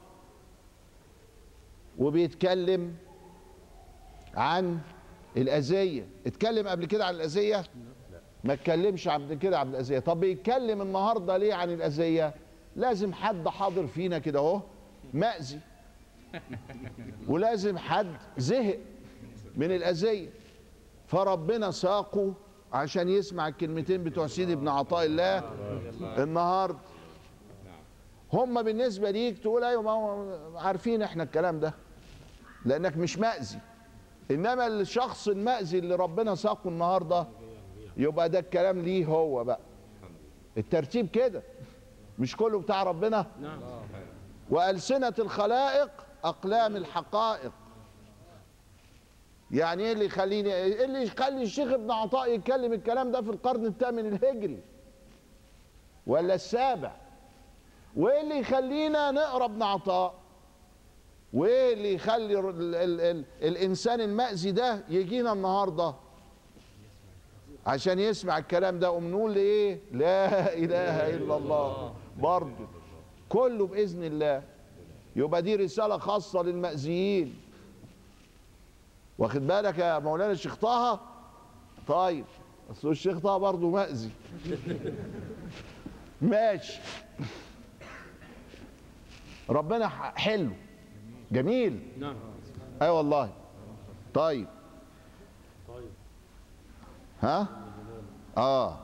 وبيتكلم 1.98 2.96
عن 4.36 4.80
الأذية. 5.38 6.08
اتكلم 6.28 6.68
قبل 6.68 6.86
كده 6.86 7.06
عن 7.06 7.16
الأذية؟ 7.16 7.64
ما 8.44 8.54
اتكلمش 8.54 9.08
قبل 9.08 9.36
كده 9.36 9.60
عن 9.60 9.70
الأذية. 9.70 10.00
طب 10.00 10.20
بيتكلم 10.20 10.82
النهارده 10.82 11.38
ليه 11.38 11.54
عن 11.54 11.70
الأذية؟ 11.74 12.34
لازم 12.76 13.14
حد 13.14 13.48
حاضر 13.48 13.88
فينا 13.88 14.20
كده 14.20 14.40
أهو 14.40 14.62
مأذي. 15.14 15.60
ولازم 17.28 17.78
حد 17.78 18.16
زهق 18.38 18.80
من 19.56 19.72
الأذية. 19.72 20.30
فربنا 21.08 21.72
ساقه 21.72 22.34
عشان 22.74 23.10
يسمع 23.10 23.48
الكلمتين 23.48 24.04
بتوع 24.04 24.28
سيدي 24.28 24.54
ابن 24.54 24.68
عطاء 24.68 25.06
الله 25.06 25.38
النهارده. 26.24 26.78
هم 28.34 28.64
بالنسبة 28.64 29.12
ليك 29.12 29.38
تقول 29.40 29.64
أيوه 29.64 29.82
ما 29.82 30.60
عارفين 30.60 31.02
إحنا 31.02 31.24
الكلام 31.24 31.60
ده. 31.60 31.74
لأنك 32.68 32.98
مش 32.98 33.20
مأذي. 33.20 33.60
إنما 34.32 34.68
الشخص 34.68 35.28
المأذي 35.28 35.80
اللي 35.80 35.96
ربنا 35.96 36.36
ساقه 36.36 36.68
النهارده 36.68 37.28
يبقى 37.98 38.30
ده 38.30 38.40
الكلام 38.40 38.80
ليه 38.82 39.06
هو 39.06 39.44
بقى. 39.44 39.60
الترتيب 40.58 41.10
كده. 41.10 41.44
مش 42.20 42.36
كله 42.36 42.60
بتاع 42.60 42.84
ربنا؟ 42.84 43.26
نعم 43.42 43.60
وألسنة 44.50 45.14
الخلائق 45.20 45.90
أقلام 46.24 46.76
الحقائق. 46.76 47.52
يعني 49.52 49.84
إيه 49.84 49.94
اللي 49.94 50.06
يخليني 50.06 50.54
إيه 50.56 50.86
اللي 50.86 51.04
يخلي 51.04 51.44
الشيخ 51.44 51.72
ابن 51.72 51.92
عطاء 51.92 52.34
يتكلم 52.34 52.74
الكلام 52.74 53.12
ده 53.12 53.22
في 53.22 53.30
القرن 53.30 53.66
الثامن 53.66 54.06
الهجري؟ 54.06 54.60
ولا 56.08 56.34
السابع؟ 56.36 56.92
وإيه 57.96 58.22
اللي 58.22 58.40
يخلينا 58.40 59.12
نقرأ 59.12 59.46
ابن 59.46 59.64
عطاء؟ 59.64 60.14
وايه 61.34 61.74
اللي 61.74 61.94
يخلي 61.94 62.40
ال 62.40 62.76
ال 62.76 63.02
ال 63.02 63.26
الإنسان 63.42 64.02
المأذي 64.02 64.52
ده 64.52 64.84
يجينا 64.90 65.34
النهارده. 65.34 65.94
عشان 67.66 68.00
يسمع 68.00 68.38
الكلام 68.38 68.80
ده 68.80 68.88
قوم 68.88 69.12
نقول 69.12 69.36
إيه 69.36 69.80
لا 69.92 70.54
إله 70.54 71.16
إلا 71.16 71.38
الله. 71.38 71.94
برضه 72.20 72.68
كله 73.30 73.68
بإذن 73.68 74.04
الله. 74.04 74.44
يبقى 75.16 75.42
دي 75.42 75.56
رسالة 75.56 75.98
خاصة 75.98 76.44
للمأذيين. 76.44 77.36
واخد 79.18 79.48
بالك 79.48 79.78
يا 79.78 80.00
مولانا 80.00 80.32
الشيخ 80.32 80.56
طه؟ 80.56 81.00
طيب 81.88 82.26
اصل 82.72 82.90
الشيخ 82.90 83.20
طه 83.20 83.38
برضه 83.38 83.70
مأذي. 83.70 84.12
ماشي. 86.22 86.80
ربنا 89.50 89.88
حلو. 90.16 90.52
جميل. 91.32 91.80
نعم. 92.00 92.16
أي 92.82 92.90
والله. 92.90 93.30
طيب. 94.14 94.48
طيب 95.68 95.90
ها؟ 97.22 97.48
آه. 98.38 98.78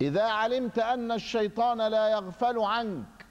إذا 0.00 0.22
علمت 0.22 0.78
أن 0.78 1.12
الشيطان 1.12 1.78
لا 1.78 2.08
يغفل 2.08 2.58
عنك 2.58 3.26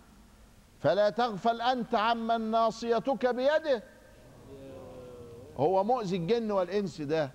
فلا 0.80 1.10
تغفل 1.10 1.62
أنت 1.62 1.95
عمن 1.95 2.41
ناصيتك 2.52 3.26
بيده. 3.36 3.84
هو 5.58 5.84
مؤذي 5.84 6.17
الجن 6.17 6.52
والإنس 6.52 7.02
ده. 7.02 7.32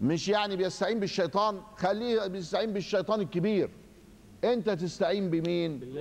مش 0.00 0.28
يعني 0.28 0.56
بيستعين 0.56 1.00
بالشيطان؟ 1.00 1.60
خليه 1.76 2.26
بيستعين 2.26 2.72
بالشيطان 2.72 3.20
الكبير. 3.20 3.70
أنت 4.44 4.70
تستعين 4.70 5.30
بمين؟ 5.30 5.94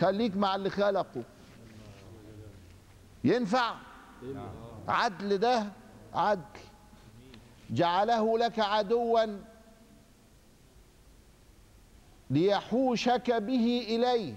خليك 0.00 0.36
مع 0.36 0.54
اللي 0.54 0.70
خلقه. 0.70 1.22
ينفع؟ 3.24 3.74
عدل 4.88 5.38
ده 5.38 5.66
عدل. 6.14 6.42
جعله 7.70 8.38
لك 8.38 8.58
عدوا 8.58 9.20
ليحوشك 12.30 13.30
به 13.32 13.84
إليه. 13.88 14.34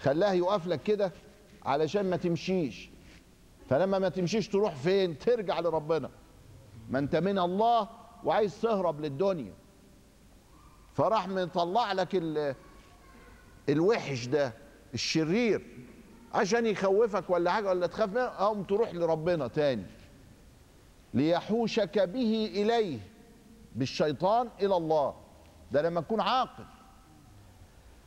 خلاه 0.00 0.32
يقف 0.32 0.66
لك 0.66 0.82
كده 0.82 1.12
علشان 1.64 2.10
ما 2.10 2.16
تمشيش. 2.16 2.90
فلما 3.70 3.98
ما 3.98 4.08
تمشيش 4.08 4.48
تروح 4.48 4.74
فين؟ 4.74 5.18
ترجع 5.18 5.60
لربنا. 5.60 6.10
ما 6.90 6.98
انت 6.98 7.16
من 7.16 7.38
الله 7.38 7.88
وعايز 8.24 8.60
تهرب 8.60 9.00
للدنيا. 9.00 9.52
فراح 10.94 11.28
مطلع 11.28 11.92
لك 11.92 12.08
ال- 12.14 12.54
الوحش 13.68 14.26
ده 14.26 14.52
الشرير. 14.94 15.66
عشان 16.34 16.66
يخوفك 16.66 17.30
ولا 17.30 17.50
حاجة 17.50 17.68
ولا 17.68 17.86
تخاف 17.86 18.08
منه 18.08 18.28
قوم 18.28 18.62
تروح 18.62 18.94
لربنا 18.94 19.48
تاني. 19.48 19.84
ليحوشك 21.14 21.98
به 21.98 22.50
إليه 22.54 22.98
بالشيطان 23.74 24.48
إلى 24.60 24.76
الله. 24.76 25.14
ده 25.72 25.82
لما 25.82 26.00
تكون 26.00 26.20
عاقل. 26.20 26.64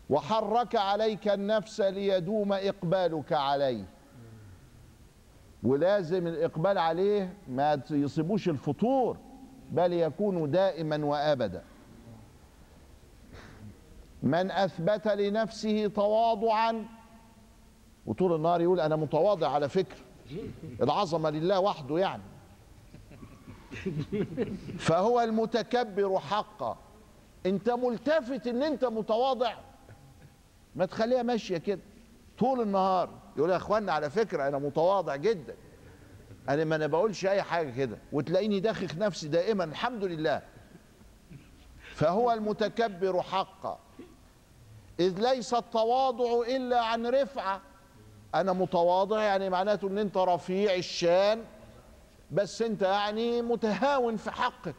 وحرك 0.10 0.76
عليك 0.76 1.28
النفس 1.28 1.82
ليدوم 1.82 2.54
إقبالك 2.54 3.34
عليه. 3.34 3.84
ولازم 5.63 6.28
الإقبال 6.28 6.78
عليه 6.78 7.34
ما 7.48 7.82
يصيبوش 7.90 8.50
الفطور 8.50 9.18
بل 9.72 9.94
يكون 9.94 10.52
دائما 10.52 11.06
وأبدا. 11.06 11.63
من 14.24 14.52
أثبت 14.52 15.08
لنفسه 15.08 15.88
تواضعا 15.88 16.86
وطول 18.08 18.36
النهار 18.36 18.62
يقول 18.62 18.80
أنا 18.80 18.96
متواضع 18.96 19.50
على 19.50 19.70
فكره 19.70 19.98
العظمة 20.82 21.30
لله 21.30 21.60
وحده 21.60 21.98
يعني. 21.98 22.24
فهو 24.80 25.22
المتكبر 25.22 26.20
حقا. 26.20 26.78
أنت 27.46 27.70
ملتفت 27.70 28.48
إن 28.48 28.63
أنت 28.63 28.86
متواضع. 28.86 29.54
ما 30.76 30.86
تخليها 30.86 31.24
ماشية 31.24 31.58
كده. 31.58 31.82
طول 32.39 32.62
النهار 32.62 33.10
يقول 33.38 33.50
يا 33.50 33.56
اخوانا 33.56 33.91
على 33.91 34.10
فكرة 34.10 34.48
أنا 34.48 34.58
متواضع 34.58 35.15
جدا. 35.15 35.56
أنا 36.50 36.63
ما 36.63 36.76
أنا 36.76 36.88
بقولش 36.88 37.26
أي 37.26 37.41
حاجة 37.41 37.70
كده. 37.70 37.98
وتلاقيني 38.12 38.60
داخخ 38.60 38.96
نفسي 38.96 39.28
دائما 39.28 39.63
الحمد 39.63 40.04
لله. 40.04 40.41
فهو 41.93 42.32
المتكبر 42.32 43.22
حقا. 43.22 43.80
إذ 45.00 45.20
ليس 45.20 45.54
التواضع 45.54 46.41
إلا 46.48 46.82
عن 46.84 47.06
رفعة. 47.08 47.62
أنا 48.36 48.54
متواضع 48.54 49.22
يعني 49.22 49.50
معناته 49.50 49.88
إن 49.88 49.98
أنت 49.98 50.18
رفيع 50.18 50.74
الشان 50.76 51.44
بس 52.32 52.62
أنت 52.62 52.82
يعني 52.82 53.42
متهاون 53.42 54.18
في 54.18 54.32
حقك. 54.32 54.76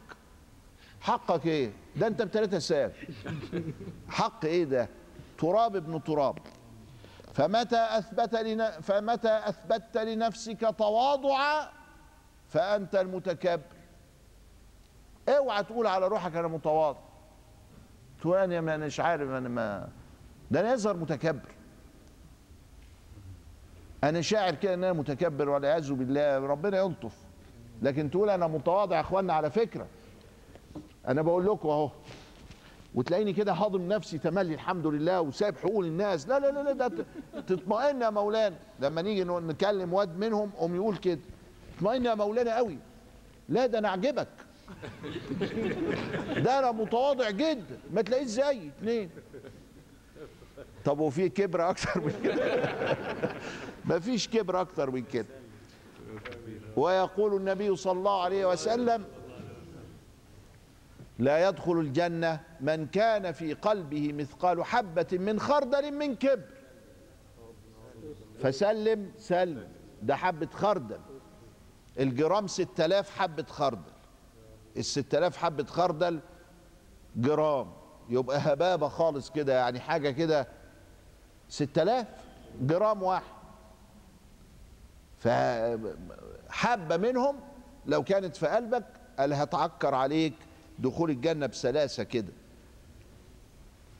حقك 1.01 1.45
إيه؟ 1.45 1.71
ده 1.95 2.07
أنت 2.07 2.21
بتلاتة 2.21 2.59
ساعات 2.59 2.93
حق 4.09 4.45
إيه 4.45 4.63
ده؟ 4.63 4.89
تراب 5.37 5.75
ابن 5.75 6.03
تراب. 6.03 6.37
فمتى 7.33 7.87
أثبت 7.91 8.35
لن... 8.35 8.69
فمتى 8.71 9.41
اثبتت 9.45 9.97
لنفسك 9.97 10.75
تواضعا 10.77 11.69
فأنت 12.49 12.95
المتكبر؟ 12.95 13.61
أوعى 15.29 15.63
تقول 15.63 15.87
على 15.87 16.07
روحك 16.07 16.35
أنا 16.35 16.47
متواضع. 16.47 16.99
تقول 18.21 18.37
أنا 18.37 18.77
مش 18.77 18.99
عارف 18.99 19.29
أنا 19.29 19.49
ما 19.49 19.89
ده 20.51 20.59
أنا 20.59 20.73
يظهر 20.73 20.97
متكبر. 20.97 21.58
أنا 24.03 24.21
شاعر 24.21 24.55
كده 24.55 24.73
إن 24.73 24.83
أنا 24.83 24.93
متكبر 24.93 25.49
والعياذ 25.49 25.93
بالله 25.93 26.37
ربنا 26.37 26.77
يلطف. 26.77 27.13
لكن 27.81 28.11
تقول 28.11 28.29
أنا 28.29 28.47
متواضع 28.47 28.95
يا 28.95 29.01
اخوانا 29.01 29.33
على 29.33 29.51
فكرة. 29.51 29.87
أنا 31.07 31.21
بقول 31.21 31.45
لكم 31.45 31.69
أهو. 31.69 31.91
وتلاقيني 32.95 33.33
كده 33.33 33.53
هاضم 33.53 33.87
نفسي 33.87 34.17
تملي 34.17 34.53
الحمد 34.53 34.87
لله 34.87 35.21
وسايب 35.21 35.57
حقوق 35.57 35.85
الناس. 35.85 36.27
لا 36.27 36.39
لا 36.39 36.63
لا 36.63 36.71
ده 36.71 37.05
تطمئن 37.47 38.01
يا 38.01 38.09
مولانا. 38.09 38.55
لما 38.79 39.01
نيجي 39.01 39.23
نكلم 39.23 39.93
واد 39.93 40.17
منهم 40.17 40.49
قوم 40.49 40.75
يقول 40.75 40.97
كده. 40.97 41.19
اطمئن 41.77 42.05
يا 42.05 42.15
مولانا 42.15 42.55
قوي. 42.55 42.77
لا 43.49 43.65
ده 43.65 43.79
أنا 43.79 43.87
أعجبك. 43.87 44.27
ده 46.37 46.59
أنا 46.59 46.71
متواضع 46.71 47.29
جدا. 47.29 47.79
ما 47.93 48.01
تلاقيش 48.01 48.27
زيي 48.27 48.71
اتنين. 48.77 49.09
طب 50.85 50.99
وفي 50.99 51.29
كبر 51.29 51.69
أكتر 51.69 52.01
من 52.01 52.13
كده؟ 52.23 52.69
ما 53.89 53.99
فيش 53.99 54.27
كبر 54.29 54.61
أكتر 54.61 54.91
من 54.91 55.03
كده. 55.03 55.35
ويقول 56.77 57.35
النبي 57.35 57.75
صلى 57.75 57.91
الله 57.99 58.21
عليه 58.21 58.45
وسلم 58.45 59.05
لا 61.19 61.49
يدخل 61.49 61.71
الجنة 61.79 62.39
من 62.61 62.87
كان 62.87 63.31
في 63.31 63.53
قلبه 63.53 64.13
مثقال 64.13 64.63
حبة 64.63 65.07
من 65.11 65.39
خردل 65.39 65.91
من 65.91 66.15
كبر. 66.15 66.45
فسلم 68.39 69.11
سلم 69.17 69.67
ده 70.01 70.15
حبة 70.15 70.49
خردل. 70.53 70.99
الجرام 71.99 72.47
ستة 72.47 72.85
آلاف 72.85 73.17
حبة 73.17 73.45
خردل. 73.49 73.91
الستة 74.77 75.17
آلاف 75.17 75.37
حبة 75.37 75.65
خردل 75.65 76.19
جرام. 77.15 77.71
يبقى 78.09 78.37
هبابة 78.39 78.87
خالص 78.87 79.29
كده 79.31 79.53
يعني 79.53 79.79
حاجة 79.79 80.09
كده 80.09 80.47
ستة 81.49 81.81
آلاف 81.81 82.07
جرام 82.61 83.03
واحد. 83.03 83.38
فحبة 85.19 86.97
منهم 86.97 87.35
لو 87.85 88.03
كانت 88.03 88.35
في 88.35 88.47
قلبك 88.47 88.85
قال 89.19 89.33
هتعكر 89.33 89.95
عليك 89.95 90.33
دخول 90.79 91.09
الجنة 91.09 91.45
بسلاسة 91.45 92.03
كده. 92.03 92.33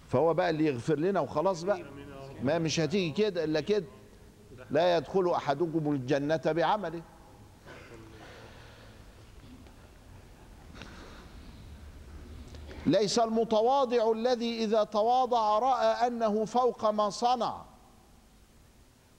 فهو 0.07 0.33
بقى 0.33 0.49
اللي 0.49 0.65
يغفر 0.65 0.95
لنا 0.99 1.19
وخلاص 1.19 1.63
بقى. 1.63 1.81
ما 2.43 2.59
مش 2.59 2.79
هتيجي 2.79 3.11
كده 3.11 3.43
إلا 3.43 3.61
كده. 3.61 3.85
لا 4.71 4.97
يدخل 4.97 5.31
أحدكم 5.31 5.91
الجنة 5.91 6.41
بعمله. 6.45 7.01
ليس 12.85 13.19
المتواضع 13.19 14.11
الذي 14.11 14.63
إذا 14.63 14.83
تواضع 14.83 15.59
رأى 15.59 16.07
أنه 16.07 16.45
فوق 16.45 16.89
ما 16.89 17.09
صنع. 17.09 17.61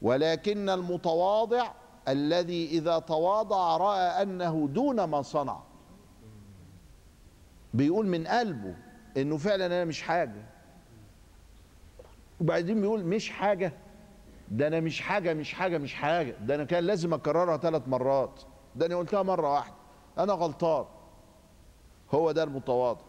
ولكن 0.02 0.68
المتواضع 0.68 1.70
الذي 2.08 2.66
إذا 2.66 2.98
تواضع 2.98 3.76
رأى 3.76 4.22
أنه 4.22 4.68
دون 4.72 5.04
ما 5.04 5.22
صنع. 5.22 5.60
بيقول 7.74 8.06
من 8.06 8.26
قلبه 8.26 8.74
إنه 9.16 9.36
فعلا 9.36 9.66
أنا 9.66 9.84
مش 9.84 10.02
حاجة. 10.02 10.42
وبعدين 12.40 12.80
بيقول 12.80 13.04
مش 13.04 13.30
حاجة. 13.30 13.72
ده 14.50 14.66
أنا 14.66 14.80
مش 14.80 15.00
حاجة 15.00 15.34
مش 15.34 15.54
حاجة 15.54 15.78
مش 15.78 15.94
حاجة. 15.94 16.34
ده 16.40 16.54
أنا 16.54 16.64
كان 16.64 16.84
لازم 16.84 17.14
أكررها 17.14 17.56
ثلاث 17.56 17.88
مرات. 17.88 18.42
ده 18.76 18.86
أنا 18.86 18.96
قلتها 18.96 19.22
مرة 19.22 19.52
واحدة. 19.52 19.74
أنا 20.18 20.32
غلطان. 20.32 20.84
هو 22.14 22.32
ده 22.32 22.42
المتواضع. 22.42 23.00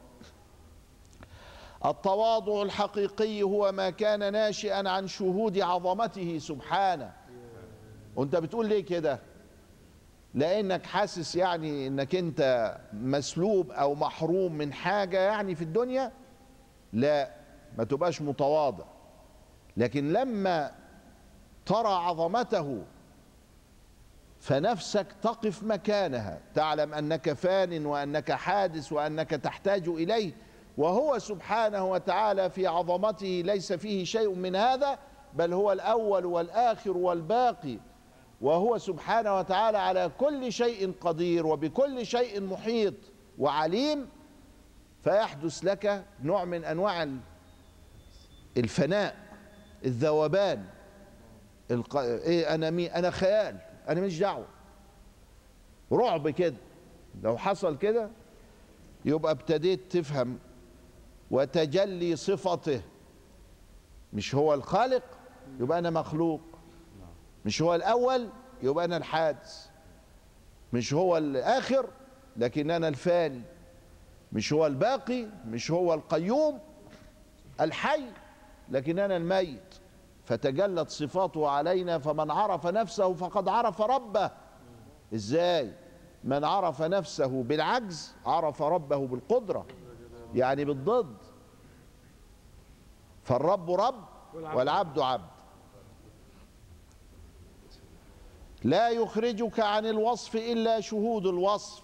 التواضع 1.86 2.62
الحقيقي 2.62 3.44
هو 3.44 3.72
ما 3.72 3.90
كان 3.90 4.34
ناشئا 4.34 4.90
عن 4.90 5.08
شهود 5.08 5.60
عظمته 5.60 6.40
سبحانه. 6.40 7.14
وانت 8.16 8.36
بتقول 8.36 8.66
ليه 8.70 8.86
كده؟ 8.86 9.20
لأنك 10.34 10.86
حاسس 10.86 11.36
يعني 11.36 11.88
إنك 11.88 12.16
أنت 12.16 12.76
مسلوب 12.94 13.72
أو 13.72 13.96
محروم 13.96 14.58
من 14.58 14.74
حاجة 14.74 15.20
يعني 15.20 15.56
في 15.56 15.62
الدنيا؟ 15.62 16.12
لا 16.94 17.32
ما 17.78 17.84
تبقاش 17.84 18.22
متواضع. 18.22 18.86
لكن 19.78 20.14
لما 20.14 20.72
ترى 21.66 21.88
عظمته 21.88 22.84
فنفسك 24.40 25.08
تقف 25.22 25.64
مكانها 25.64 26.40
تعلم 26.56 26.94
أنك 26.94 27.34
فان 27.34 27.86
وأنك 27.86 28.32
حادث 28.32 28.92
وأنك 28.92 29.30
تحتاج 29.30 29.88
إليه 29.88 30.34
وهو 30.78 31.20
سبحانه 31.20 31.86
وتعالى 31.86 32.50
في 32.50 32.68
عظمته 32.68 33.42
ليس 33.46 33.74
فيه 33.74 34.04
شيء 34.04 34.34
من 34.36 34.56
هذا 34.56 35.00
بل 35.34 35.54
هو 35.54 35.72
الأول 35.72 36.26
والآخر 36.26 36.98
والباقي. 36.98 37.78
وهو 38.42 38.78
سبحانه 38.78 39.38
وتعالى 39.38 39.78
على 39.78 40.12
كل 40.18 40.52
شيء 40.54 40.94
قدير 41.02 41.48
وبكل 41.48 42.06
شيء 42.06 42.42
محيط 42.42 42.94
وعليم 43.38 44.10
فيحدث 45.04 45.64
لك 45.64 46.06
نوع 46.24 46.46
من 46.46 46.64
أنواع 46.66 47.10
الفناء 48.58 49.16
الذوبان 49.86 50.66
الق... 51.72 51.98
إيه 51.98 52.56
أنا 52.56 52.70
مين 52.70 52.92
أنا 52.92 53.12
خيال 53.12 53.58
أنا 53.90 54.02
مش 54.02 54.20
دعوة. 54.20 54.46
رعب 55.92 56.30
كده. 56.30 56.56
لو 57.24 57.38
حصل 57.38 57.78
كده 57.78 58.10
يبقى 59.06 59.32
ابتديت 59.32 59.92
تفهم 59.98 60.40
وتجلي 61.32 62.16
صفته. 62.16 62.82
مش 64.14 64.36
هو 64.36 64.54
الخالق 64.54 65.04
يبقى 65.60 65.80
أنا 65.80 65.90
مخلوق. 65.90 66.42
مش 67.46 67.62
هو 67.62 67.76
الأول 67.76 68.30
يبقى 68.64 68.86
أنا 68.86 68.98
الحادث. 68.98 69.68
مش 70.74 70.94
هو 70.94 71.18
الآخر 71.18 71.86
لكن 72.38 72.72
أنا 72.72 72.88
الفاني. 72.88 73.42
مش 74.34 74.54
هو 74.54 74.68
الباقي 74.68 75.28
مش 75.48 75.72
هو 75.72 75.94
القيوم 75.94 76.60
الحي 77.62 78.04
لكن 78.70 79.00
أنا 79.00 79.18
الميت. 79.18 79.76
فتجلت 80.26 80.90
صفاته 80.90 81.50
علينا 81.50 82.00
فمن 82.00 82.32
عرف 82.32 82.68
نفسه 82.68 83.14
فقد 83.14 83.48
عرف 83.48 83.82
ربه. 83.82 84.32
إزاي؟ 85.14 85.72
من 86.24 86.44
عرف 86.44 86.82
نفسه 86.82 87.44
بالعجز 87.44 88.14
عرف 88.26 88.62
ربه 88.62 89.08
بالقدرة. 89.08 89.66
يعني 90.36 90.66
بالضد. 90.66 91.16
فالرب 93.24 93.72
رب 93.72 94.04
والعبد 94.34 95.00
عبد. 95.00 95.31
لا 98.64 98.90
يخرجك 98.90 99.60
عن 99.60 99.86
الوصف 99.86 100.36
إلا 100.36 100.82
شهود 100.82 101.28
الوصف. 101.28 101.84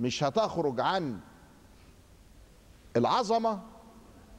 مش 0.00 0.24
هتخرج 0.24 0.80
عن 0.80 1.20
العظمة 2.96 3.60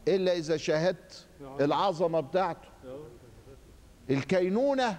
إلا 0.07 0.33
إذا 0.33 0.57
شاهدت 0.57 1.25
العظمة 1.41 2.19
بتاعته. 2.19 2.67
الكينونة 4.09 4.97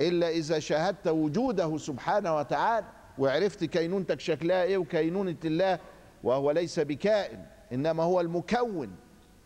إلا 0.00 0.28
إذا 0.28 0.58
شاهدت 0.58 1.08
وجوده 1.08 1.78
سبحانه 1.78 2.36
وتعالى. 2.36 2.86
وعرفت 3.18 3.64
كينونتك 3.64 4.20
شكلها 4.20 4.62
إيه 4.62 4.78
وكينونة 4.78 5.36
الله 5.44 5.78
وهو 6.24 6.50
ليس 6.50 6.80
بكائن 6.80 7.46
إنما 7.72 8.02
هو 8.02 8.20
المكون. 8.20 8.96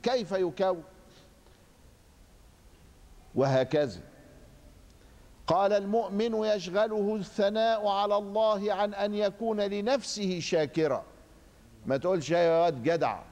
كيف 0.02 0.32
يكون؟ 0.32 0.82
وهكذا. 3.34 4.00
قال 5.46 5.72
المؤمن 5.72 6.34
يشغله 6.34 7.16
الثناء 7.16 7.86
على 7.86 8.16
الله 8.16 8.72
عن 8.72 8.94
أن 8.94 9.14
يكون 9.14 9.60
لنفسه 9.60 10.40
شاكرا. 10.40 11.04
ما 11.86 11.96
تقولش 11.96 12.30
يا 12.30 12.60
واد 12.62 12.82
جدع. 12.82 13.22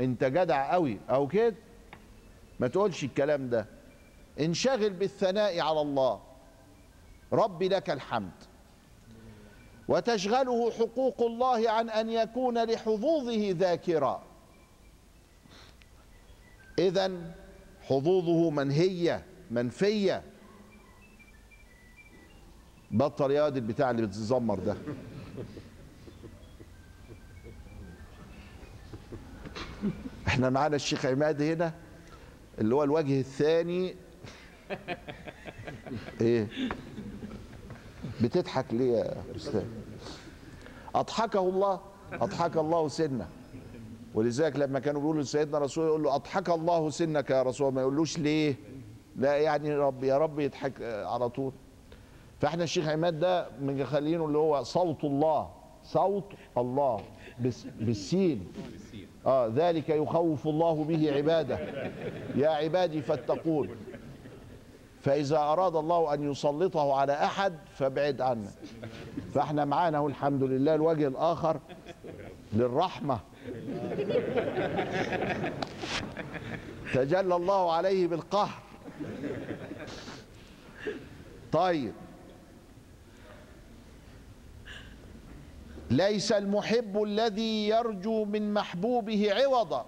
انت 0.00 0.24
جدع 0.24 0.72
قوي 0.72 1.00
أو 1.10 1.28
كده. 1.28 1.54
ما 2.60 2.68
تقولش 2.68 3.04
الكلام 3.04 3.48
ده. 3.48 3.66
انشغل 4.40 4.90
بالثناء 4.90 5.60
على 5.60 5.80
الله. 5.80 6.20
ربي 7.32 7.68
لك 7.68 7.90
الحمد. 7.90 8.32
وتشغله 9.88 10.70
حقوق 10.70 11.22
الله 11.22 11.70
عن 11.70 11.90
أن 11.90 12.10
يكون 12.10 12.64
لحظوظه 12.64 13.50
ذاكرا. 13.50 14.22
اذا 16.78 17.12
حظوظه 17.82 18.50
منهية 18.50 19.24
منفية. 19.50 20.31
بطل 22.92 23.30
يا 23.30 23.42
واد 23.42 23.56
البتاع 23.56 23.90
اللي 23.90 24.02
بتزمر 24.06 24.58
ده. 24.58 24.76
إحنا 30.26 30.50
معانا 30.50 30.76
الشيخ 30.76 31.06
عماد 31.06 31.42
هنا 31.42 31.74
اللي 32.58 32.74
هو 32.74 32.84
الوجه 32.84 33.20
الثاني. 33.20 33.94
إيه؟ 36.20 36.48
بتضحك 38.22 38.66
ليه 38.72 38.92
يا 38.96 39.22
أستاذ؟ 39.36 39.64
أضحكه 40.94 41.40
الله 41.40 41.80
أضحك 42.12 42.56
الله 42.56 42.88
سنة. 42.88 43.28
ولذلك 44.14 44.56
لما 44.56 44.78
كانوا 44.78 45.00
بيقولوا 45.00 45.22
لسيدنا 45.22 45.58
رسول 45.58 45.86
يقول 45.86 46.02
له 46.02 46.14
أضحك 46.14 46.50
الله 46.50 46.90
سنك 46.90 47.30
يا 47.30 47.42
رسول 47.42 47.72
ما 47.72 47.80
يقولوش 47.80 48.18
ليه؟ 48.18 48.54
لا 49.16 49.36
يعني 49.36 49.74
رب 49.74 50.04
يا 50.04 50.18
رب 50.18 50.40
يضحك 50.40 50.82
على 50.82 51.28
طول. 51.28 51.52
فاحنا 52.42 52.64
الشيخ 52.64 52.88
عماد 52.88 53.20
ده 53.20 53.46
مخلينه 53.60 54.24
اللي 54.24 54.38
هو 54.38 54.62
صوت 54.62 55.04
الله 55.04 55.50
صوت 55.84 56.32
الله 56.58 57.00
بالسين. 57.80 58.52
آه 59.26 59.52
ذلك 59.54 59.88
يخوف 59.88 60.46
الله 60.46 60.84
به 60.84 61.12
عباده. 61.12 61.58
يا 62.34 62.48
عبادي 62.48 63.02
فاتقون. 63.02 63.68
فإذا 65.00 65.38
أراد 65.38 65.76
الله 65.76 66.14
أن 66.14 66.30
يسلطه 66.30 66.94
على 66.94 67.12
أحد 67.12 67.54
فابعد 67.74 68.20
عنه. 68.20 68.50
فاحنا 69.34 69.64
معانا 69.64 70.06
الحمد 70.06 70.42
لله 70.42 70.74
الوجه 70.74 71.08
الآخر 71.08 71.60
للرحمة. 72.52 73.20
تجلى 76.94 77.36
الله 77.36 77.72
عليه 77.72 78.08
بالقهر. 78.08 78.62
طيب. 81.52 81.92
ليس 85.92 86.32
المحب 86.32 87.02
الذي 87.02 87.68
يرجو 87.68 88.24
من 88.24 88.54
محبوبه 88.54 89.32
عوضا. 89.32 89.86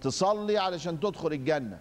تصلي 0.00 0.58
علشان 0.58 1.00
تدخل 1.00 1.32
الجنة. 1.32 1.80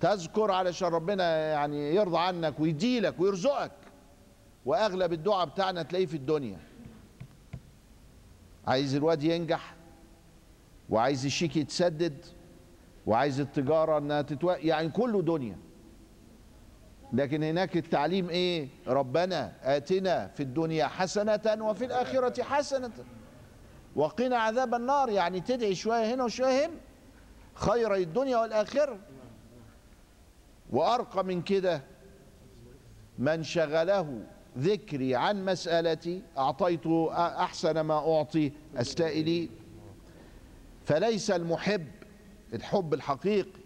تذكر 0.00 0.50
علشان 0.50 0.88
ربنا 0.88 1.36
يعني 1.52 1.94
يرضى 1.94 2.18
عنك 2.18 2.60
ويديلك 2.60 3.20
ويرزقك. 3.20 3.72
وأغلب 4.66 5.12
الدعاء 5.12 5.46
بتاعنا 5.46 5.82
تلاقيه 5.82 6.06
في 6.06 6.16
الدنيا. 6.16 6.58
عايز 8.66 8.94
الواد 8.94 9.22
ينجح 9.22 9.74
وعايز 10.90 11.24
الشيك 11.24 11.56
يتسدد 11.56 12.24
وعايز 13.06 13.40
التجارة 13.40 13.98
إنها 13.98 14.22
تتو... 14.22 14.50
يعني 14.50 14.88
كله 14.88 15.22
دنيا. 15.22 15.58
لكن 17.12 17.42
هناك 17.42 17.76
التعليم 17.76 18.30
إيه؟ 18.30 18.68
ربنا 18.86 19.52
آتنا 19.62 20.26
في 20.26 20.42
الدنيا 20.42 20.86
حسنة 20.86 21.56
وفي 21.60 21.84
الآخرة 21.84 22.42
حسنة. 22.42 22.90
وقنا 23.96 24.36
عذاب 24.36 24.74
النار. 24.74 25.10
يعني 25.10 25.40
تدعي 25.40 25.74
شوية 25.74 26.14
هنا 26.14 26.24
وشوية 26.24 26.66
هنا. 26.66 26.74
خير 27.54 27.94
الدنيا 27.94 28.36
والآخرة. 28.36 28.98
وأرقى 30.70 31.24
من 31.24 31.42
كده 31.42 31.82
من 33.18 33.42
شغله 33.42 34.20
ذكري 34.58 35.16
عن 35.16 35.44
مسألتي. 35.44 36.22
أعطيته 36.38 37.12
أحسن 37.44 37.80
ما 37.80 38.16
أعطي. 38.16 38.52
السائلين 38.78 39.50
فليس 40.84 41.30
المحب 41.30 41.86
الحب 42.54 42.94
الحقيقي 42.94 43.60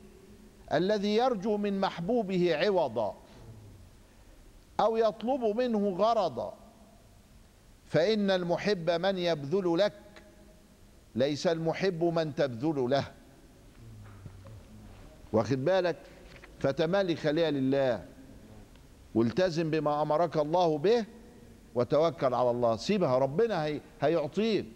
الذي 0.72 1.16
يرجو 1.16 1.56
من 1.56 1.80
محبوبه 1.80 2.56
عوضا. 2.56 3.16
أو 4.80 4.96
يطلب 4.96 5.44
منه 5.56 5.88
غرضا. 5.88 6.54
فإن 7.84 8.30
المحب 8.30 8.90
من 8.90 9.18
يبذل 9.18 9.78
لك 9.78 9.92
ليس 11.14 11.46
المحب 11.46 12.04
من 12.04 12.34
تبذل 12.34 12.90
له. 12.90 13.04
واخد 15.32 15.64
بالك؟ 15.64 15.96
فتمالي 16.60 17.16
خليها 17.16 17.50
لله. 17.50 18.04
والتزم 19.14 19.70
بما 19.70 20.02
أمرك 20.02 20.36
الله 20.36 20.78
به 20.78 21.06
وتوكل 21.74 22.34
على 22.34 22.50
الله. 22.50 22.76
سيبها 22.76 23.18
ربنا 23.18 23.64
هي 23.64 23.80
هيعطيك. 24.00 24.66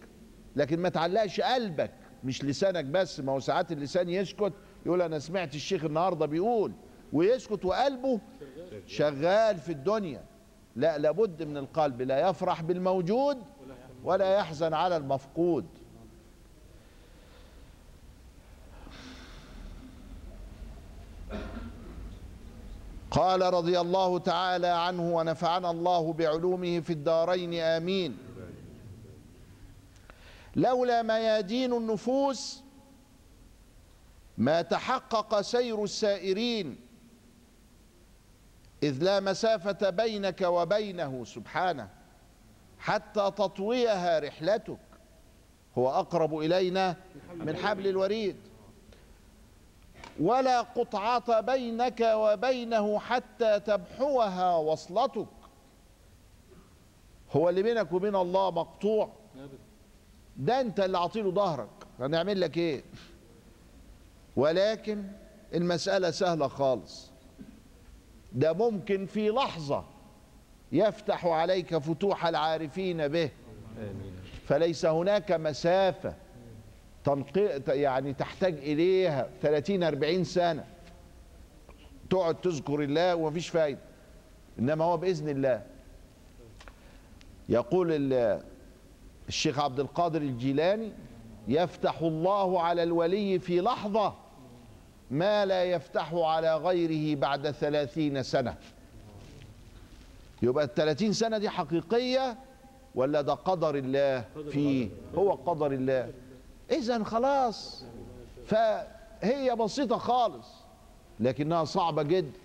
لكن 0.57 0.79
ما 0.81 0.89
تعلقش 0.89 1.41
قلبك 1.41 1.91
مش 2.25 2.45
لسانك 2.45 2.85
بس 2.85 3.21
ما 3.21 3.33
هو 3.33 3.41
ساعات 3.41 3.73
اللسان 3.73 4.09
يسكت 4.09 4.53
يقول 4.87 5.03
أنا 5.03 5.19
سمعت 5.19 5.55
الشيخ 5.55 5.85
النهارده 5.85 6.27
بيقول 6.27 6.73
ويسكت 7.13 7.65
وقلبه 7.65 8.21
شغال 8.87 9.59
في 9.59 9.73
الدنيا. 9.73 10.25
لا 10.77 10.99
لابد 10.99 11.43
من 11.43 11.57
القلب. 11.57 12.03
لا 12.03 12.29
يفرح 12.29 12.63
بالموجود 12.63 13.39
ولا 14.05 14.35
يحزن 14.35 14.75
على 14.75 14.97
المفقود. 14.97 15.67
قال 23.11 23.43
رضي 23.43 23.81
الله 23.81 24.19
تعالى 24.19 24.67
عنه 24.67 25.17
ونفعنا 25.17 25.71
الله 25.71 26.13
بعلومه 26.13 26.81
في 26.81 26.93
الدارين. 26.93 27.55
آمين. 27.55 28.19
لولا 30.57 31.03
ميادين 31.03 31.73
النفوس 31.73 32.63
ما 34.39 34.63
تحقق 34.63 35.41
سير 35.41 35.85
السائرين. 35.85 36.82
إذ 38.83 39.05
لا 39.05 39.21
مسافة 39.21 39.91
بينك 39.91 40.41
وبينه 40.41 41.25
سبحانه 41.25 41.89
حتى 42.79 43.31
تطويها 43.31 44.19
رحلتك. 44.19 44.79
هو 45.79 45.91
أقرب 45.91 46.39
إلينا 46.39 46.97
من 47.35 47.57
حبل 47.57 47.87
الوريد. 47.87 48.37
ولا 50.21 50.61
قطعة 50.61 51.41
بينك 51.41 52.01
وبينه 52.01 52.99
حتى 52.99 53.61
تبحوها 53.61 54.57
وصلتك. 54.57 55.27
هو 57.33 57.49
اللي 57.49 57.63
بينك 57.63 57.93
وبين 57.93 58.17
الله 58.17 58.51
مقطوع. 58.51 59.13
ده 60.37 60.61
أنت 60.61 60.81
اللي 60.81 60.99
عطيله 60.99 61.31
ظهرك. 61.31 61.69
هنعمل 62.01 62.41
لك 62.41 62.57
إيه؟ 62.57 62.83
ولكن 64.37 65.05
المسألة 65.55 66.11
سهلة 66.11 66.49
خالص. 66.49 67.12
ده 68.35 68.53
ممكن 68.53 69.07
في 69.07 69.29
لحظة 69.31 69.85
يفتح 70.73 71.27
عليك 71.27 71.79
فتوح 71.79 72.27
العارفين 72.27 73.09
به. 73.09 73.31
فليس 74.47 74.87
هناك 74.87 75.33
مسافة 75.33 76.15
يعني 77.69 78.13
تحتاج 78.13 78.55
إليها 78.55 79.29
30 79.43 79.83
40 79.83 80.25
سنة. 80.25 80.65
تقعد 82.11 82.41
تذكر 82.41 82.81
الله 82.83 83.15
ومفيش 83.15 83.49
فايدة. 83.49 83.81
إنما 84.59 84.85
هو 84.85 84.97
بإذن 84.97 85.29
الله. 85.29 85.63
يقول 87.49 88.13
الشيخ 89.29 89.59
عبد 89.59 89.81
القادر 89.81 90.23
الجيلاني 90.23 90.93
يفتح 91.49 92.01
الله 92.03 92.63
على 92.63 92.83
الولي 92.83 93.39
في 93.39 93.61
لحظة 93.61 94.15
ما 95.13 95.47
لا 95.47 95.65
يفتح 95.65 96.15
على 96.15 96.57
غيره 96.57 97.21
بعد 97.21 97.51
ثلاثين 97.51 98.23
سنة. 98.23 98.57
يبقى 100.43 100.65
الثلاثين 100.65 101.13
سنة 101.13 101.39
دي 101.39 101.51
حقيقية 101.51 102.37
ولا 102.95 103.21
ده 103.21 103.35
قدر 103.35 103.75
الله 103.75 104.25
فيه؟ 104.51 104.89
هو 105.15 105.33
قدر 105.33 105.73
الله. 105.73 106.13
إذا 106.71 107.05
خلاص 107.05 107.85
فهي 108.47 109.57
بسيطة 109.59 109.99
خالص 109.99 110.49
لكنها 111.21 111.65
صعبة 111.65 112.03
جدا. 112.03 112.39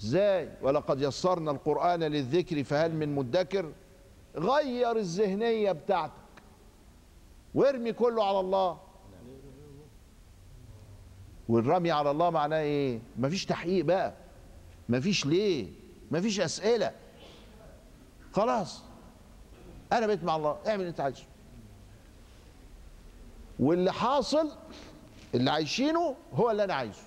إزاي؟ 0.00 0.48
ولقد 0.62 1.02
يسرنا 1.02 1.50
القرآن 1.50 2.00
للذكر 2.00 2.64
فهل 2.64 2.94
من 2.94 3.14
مدكر؟ 3.14 3.72
غير 4.36 4.96
الذهنية 4.96 5.72
بتاعتك. 5.72 6.12
وارمي 7.54 7.92
كله 7.92 8.24
على 8.24 8.40
الله. 8.40 8.78
والرمي 11.48 11.90
على 11.90 12.10
الله 12.10 12.30
معناه 12.30 12.60
إيه؟ 12.60 13.00
مفيش 13.18 13.46
تحقيق 13.46 13.84
بقى. 13.84 14.14
مفيش 14.88 15.26
ليه؟ 15.26 15.68
مفيش 16.10 16.40
أسئلة. 16.40 16.92
خلاص. 18.32 18.82
أنا 19.92 20.06
بقيت 20.06 20.24
مع 20.24 20.36
الله. 20.36 20.58
اعمل 20.66 20.80
اللي 20.80 20.88
أنت 20.90 21.00
عايزه. 21.00 21.22
واللي 23.58 23.92
حاصل 23.92 24.50
اللي 25.34 25.50
عايشينه 25.50 26.14
هو 26.34 26.50
اللي 26.50 26.64
أنا 26.64 26.74
عايزه. 26.74 27.02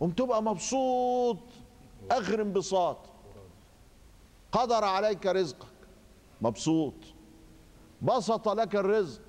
قمت 0.00 0.18
تبقى 0.18 0.42
مبسوط. 0.42 1.38
آخر 2.10 2.42
انبساط. 2.42 2.98
قدر 4.52 4.84
عليك 4.84 5.26
رزقك. 5.26 5.66
مبسوط. 6.40 6.94
بسط 8.02 8.48
لك 8.48 8.76
الرزق. 8.76 9.22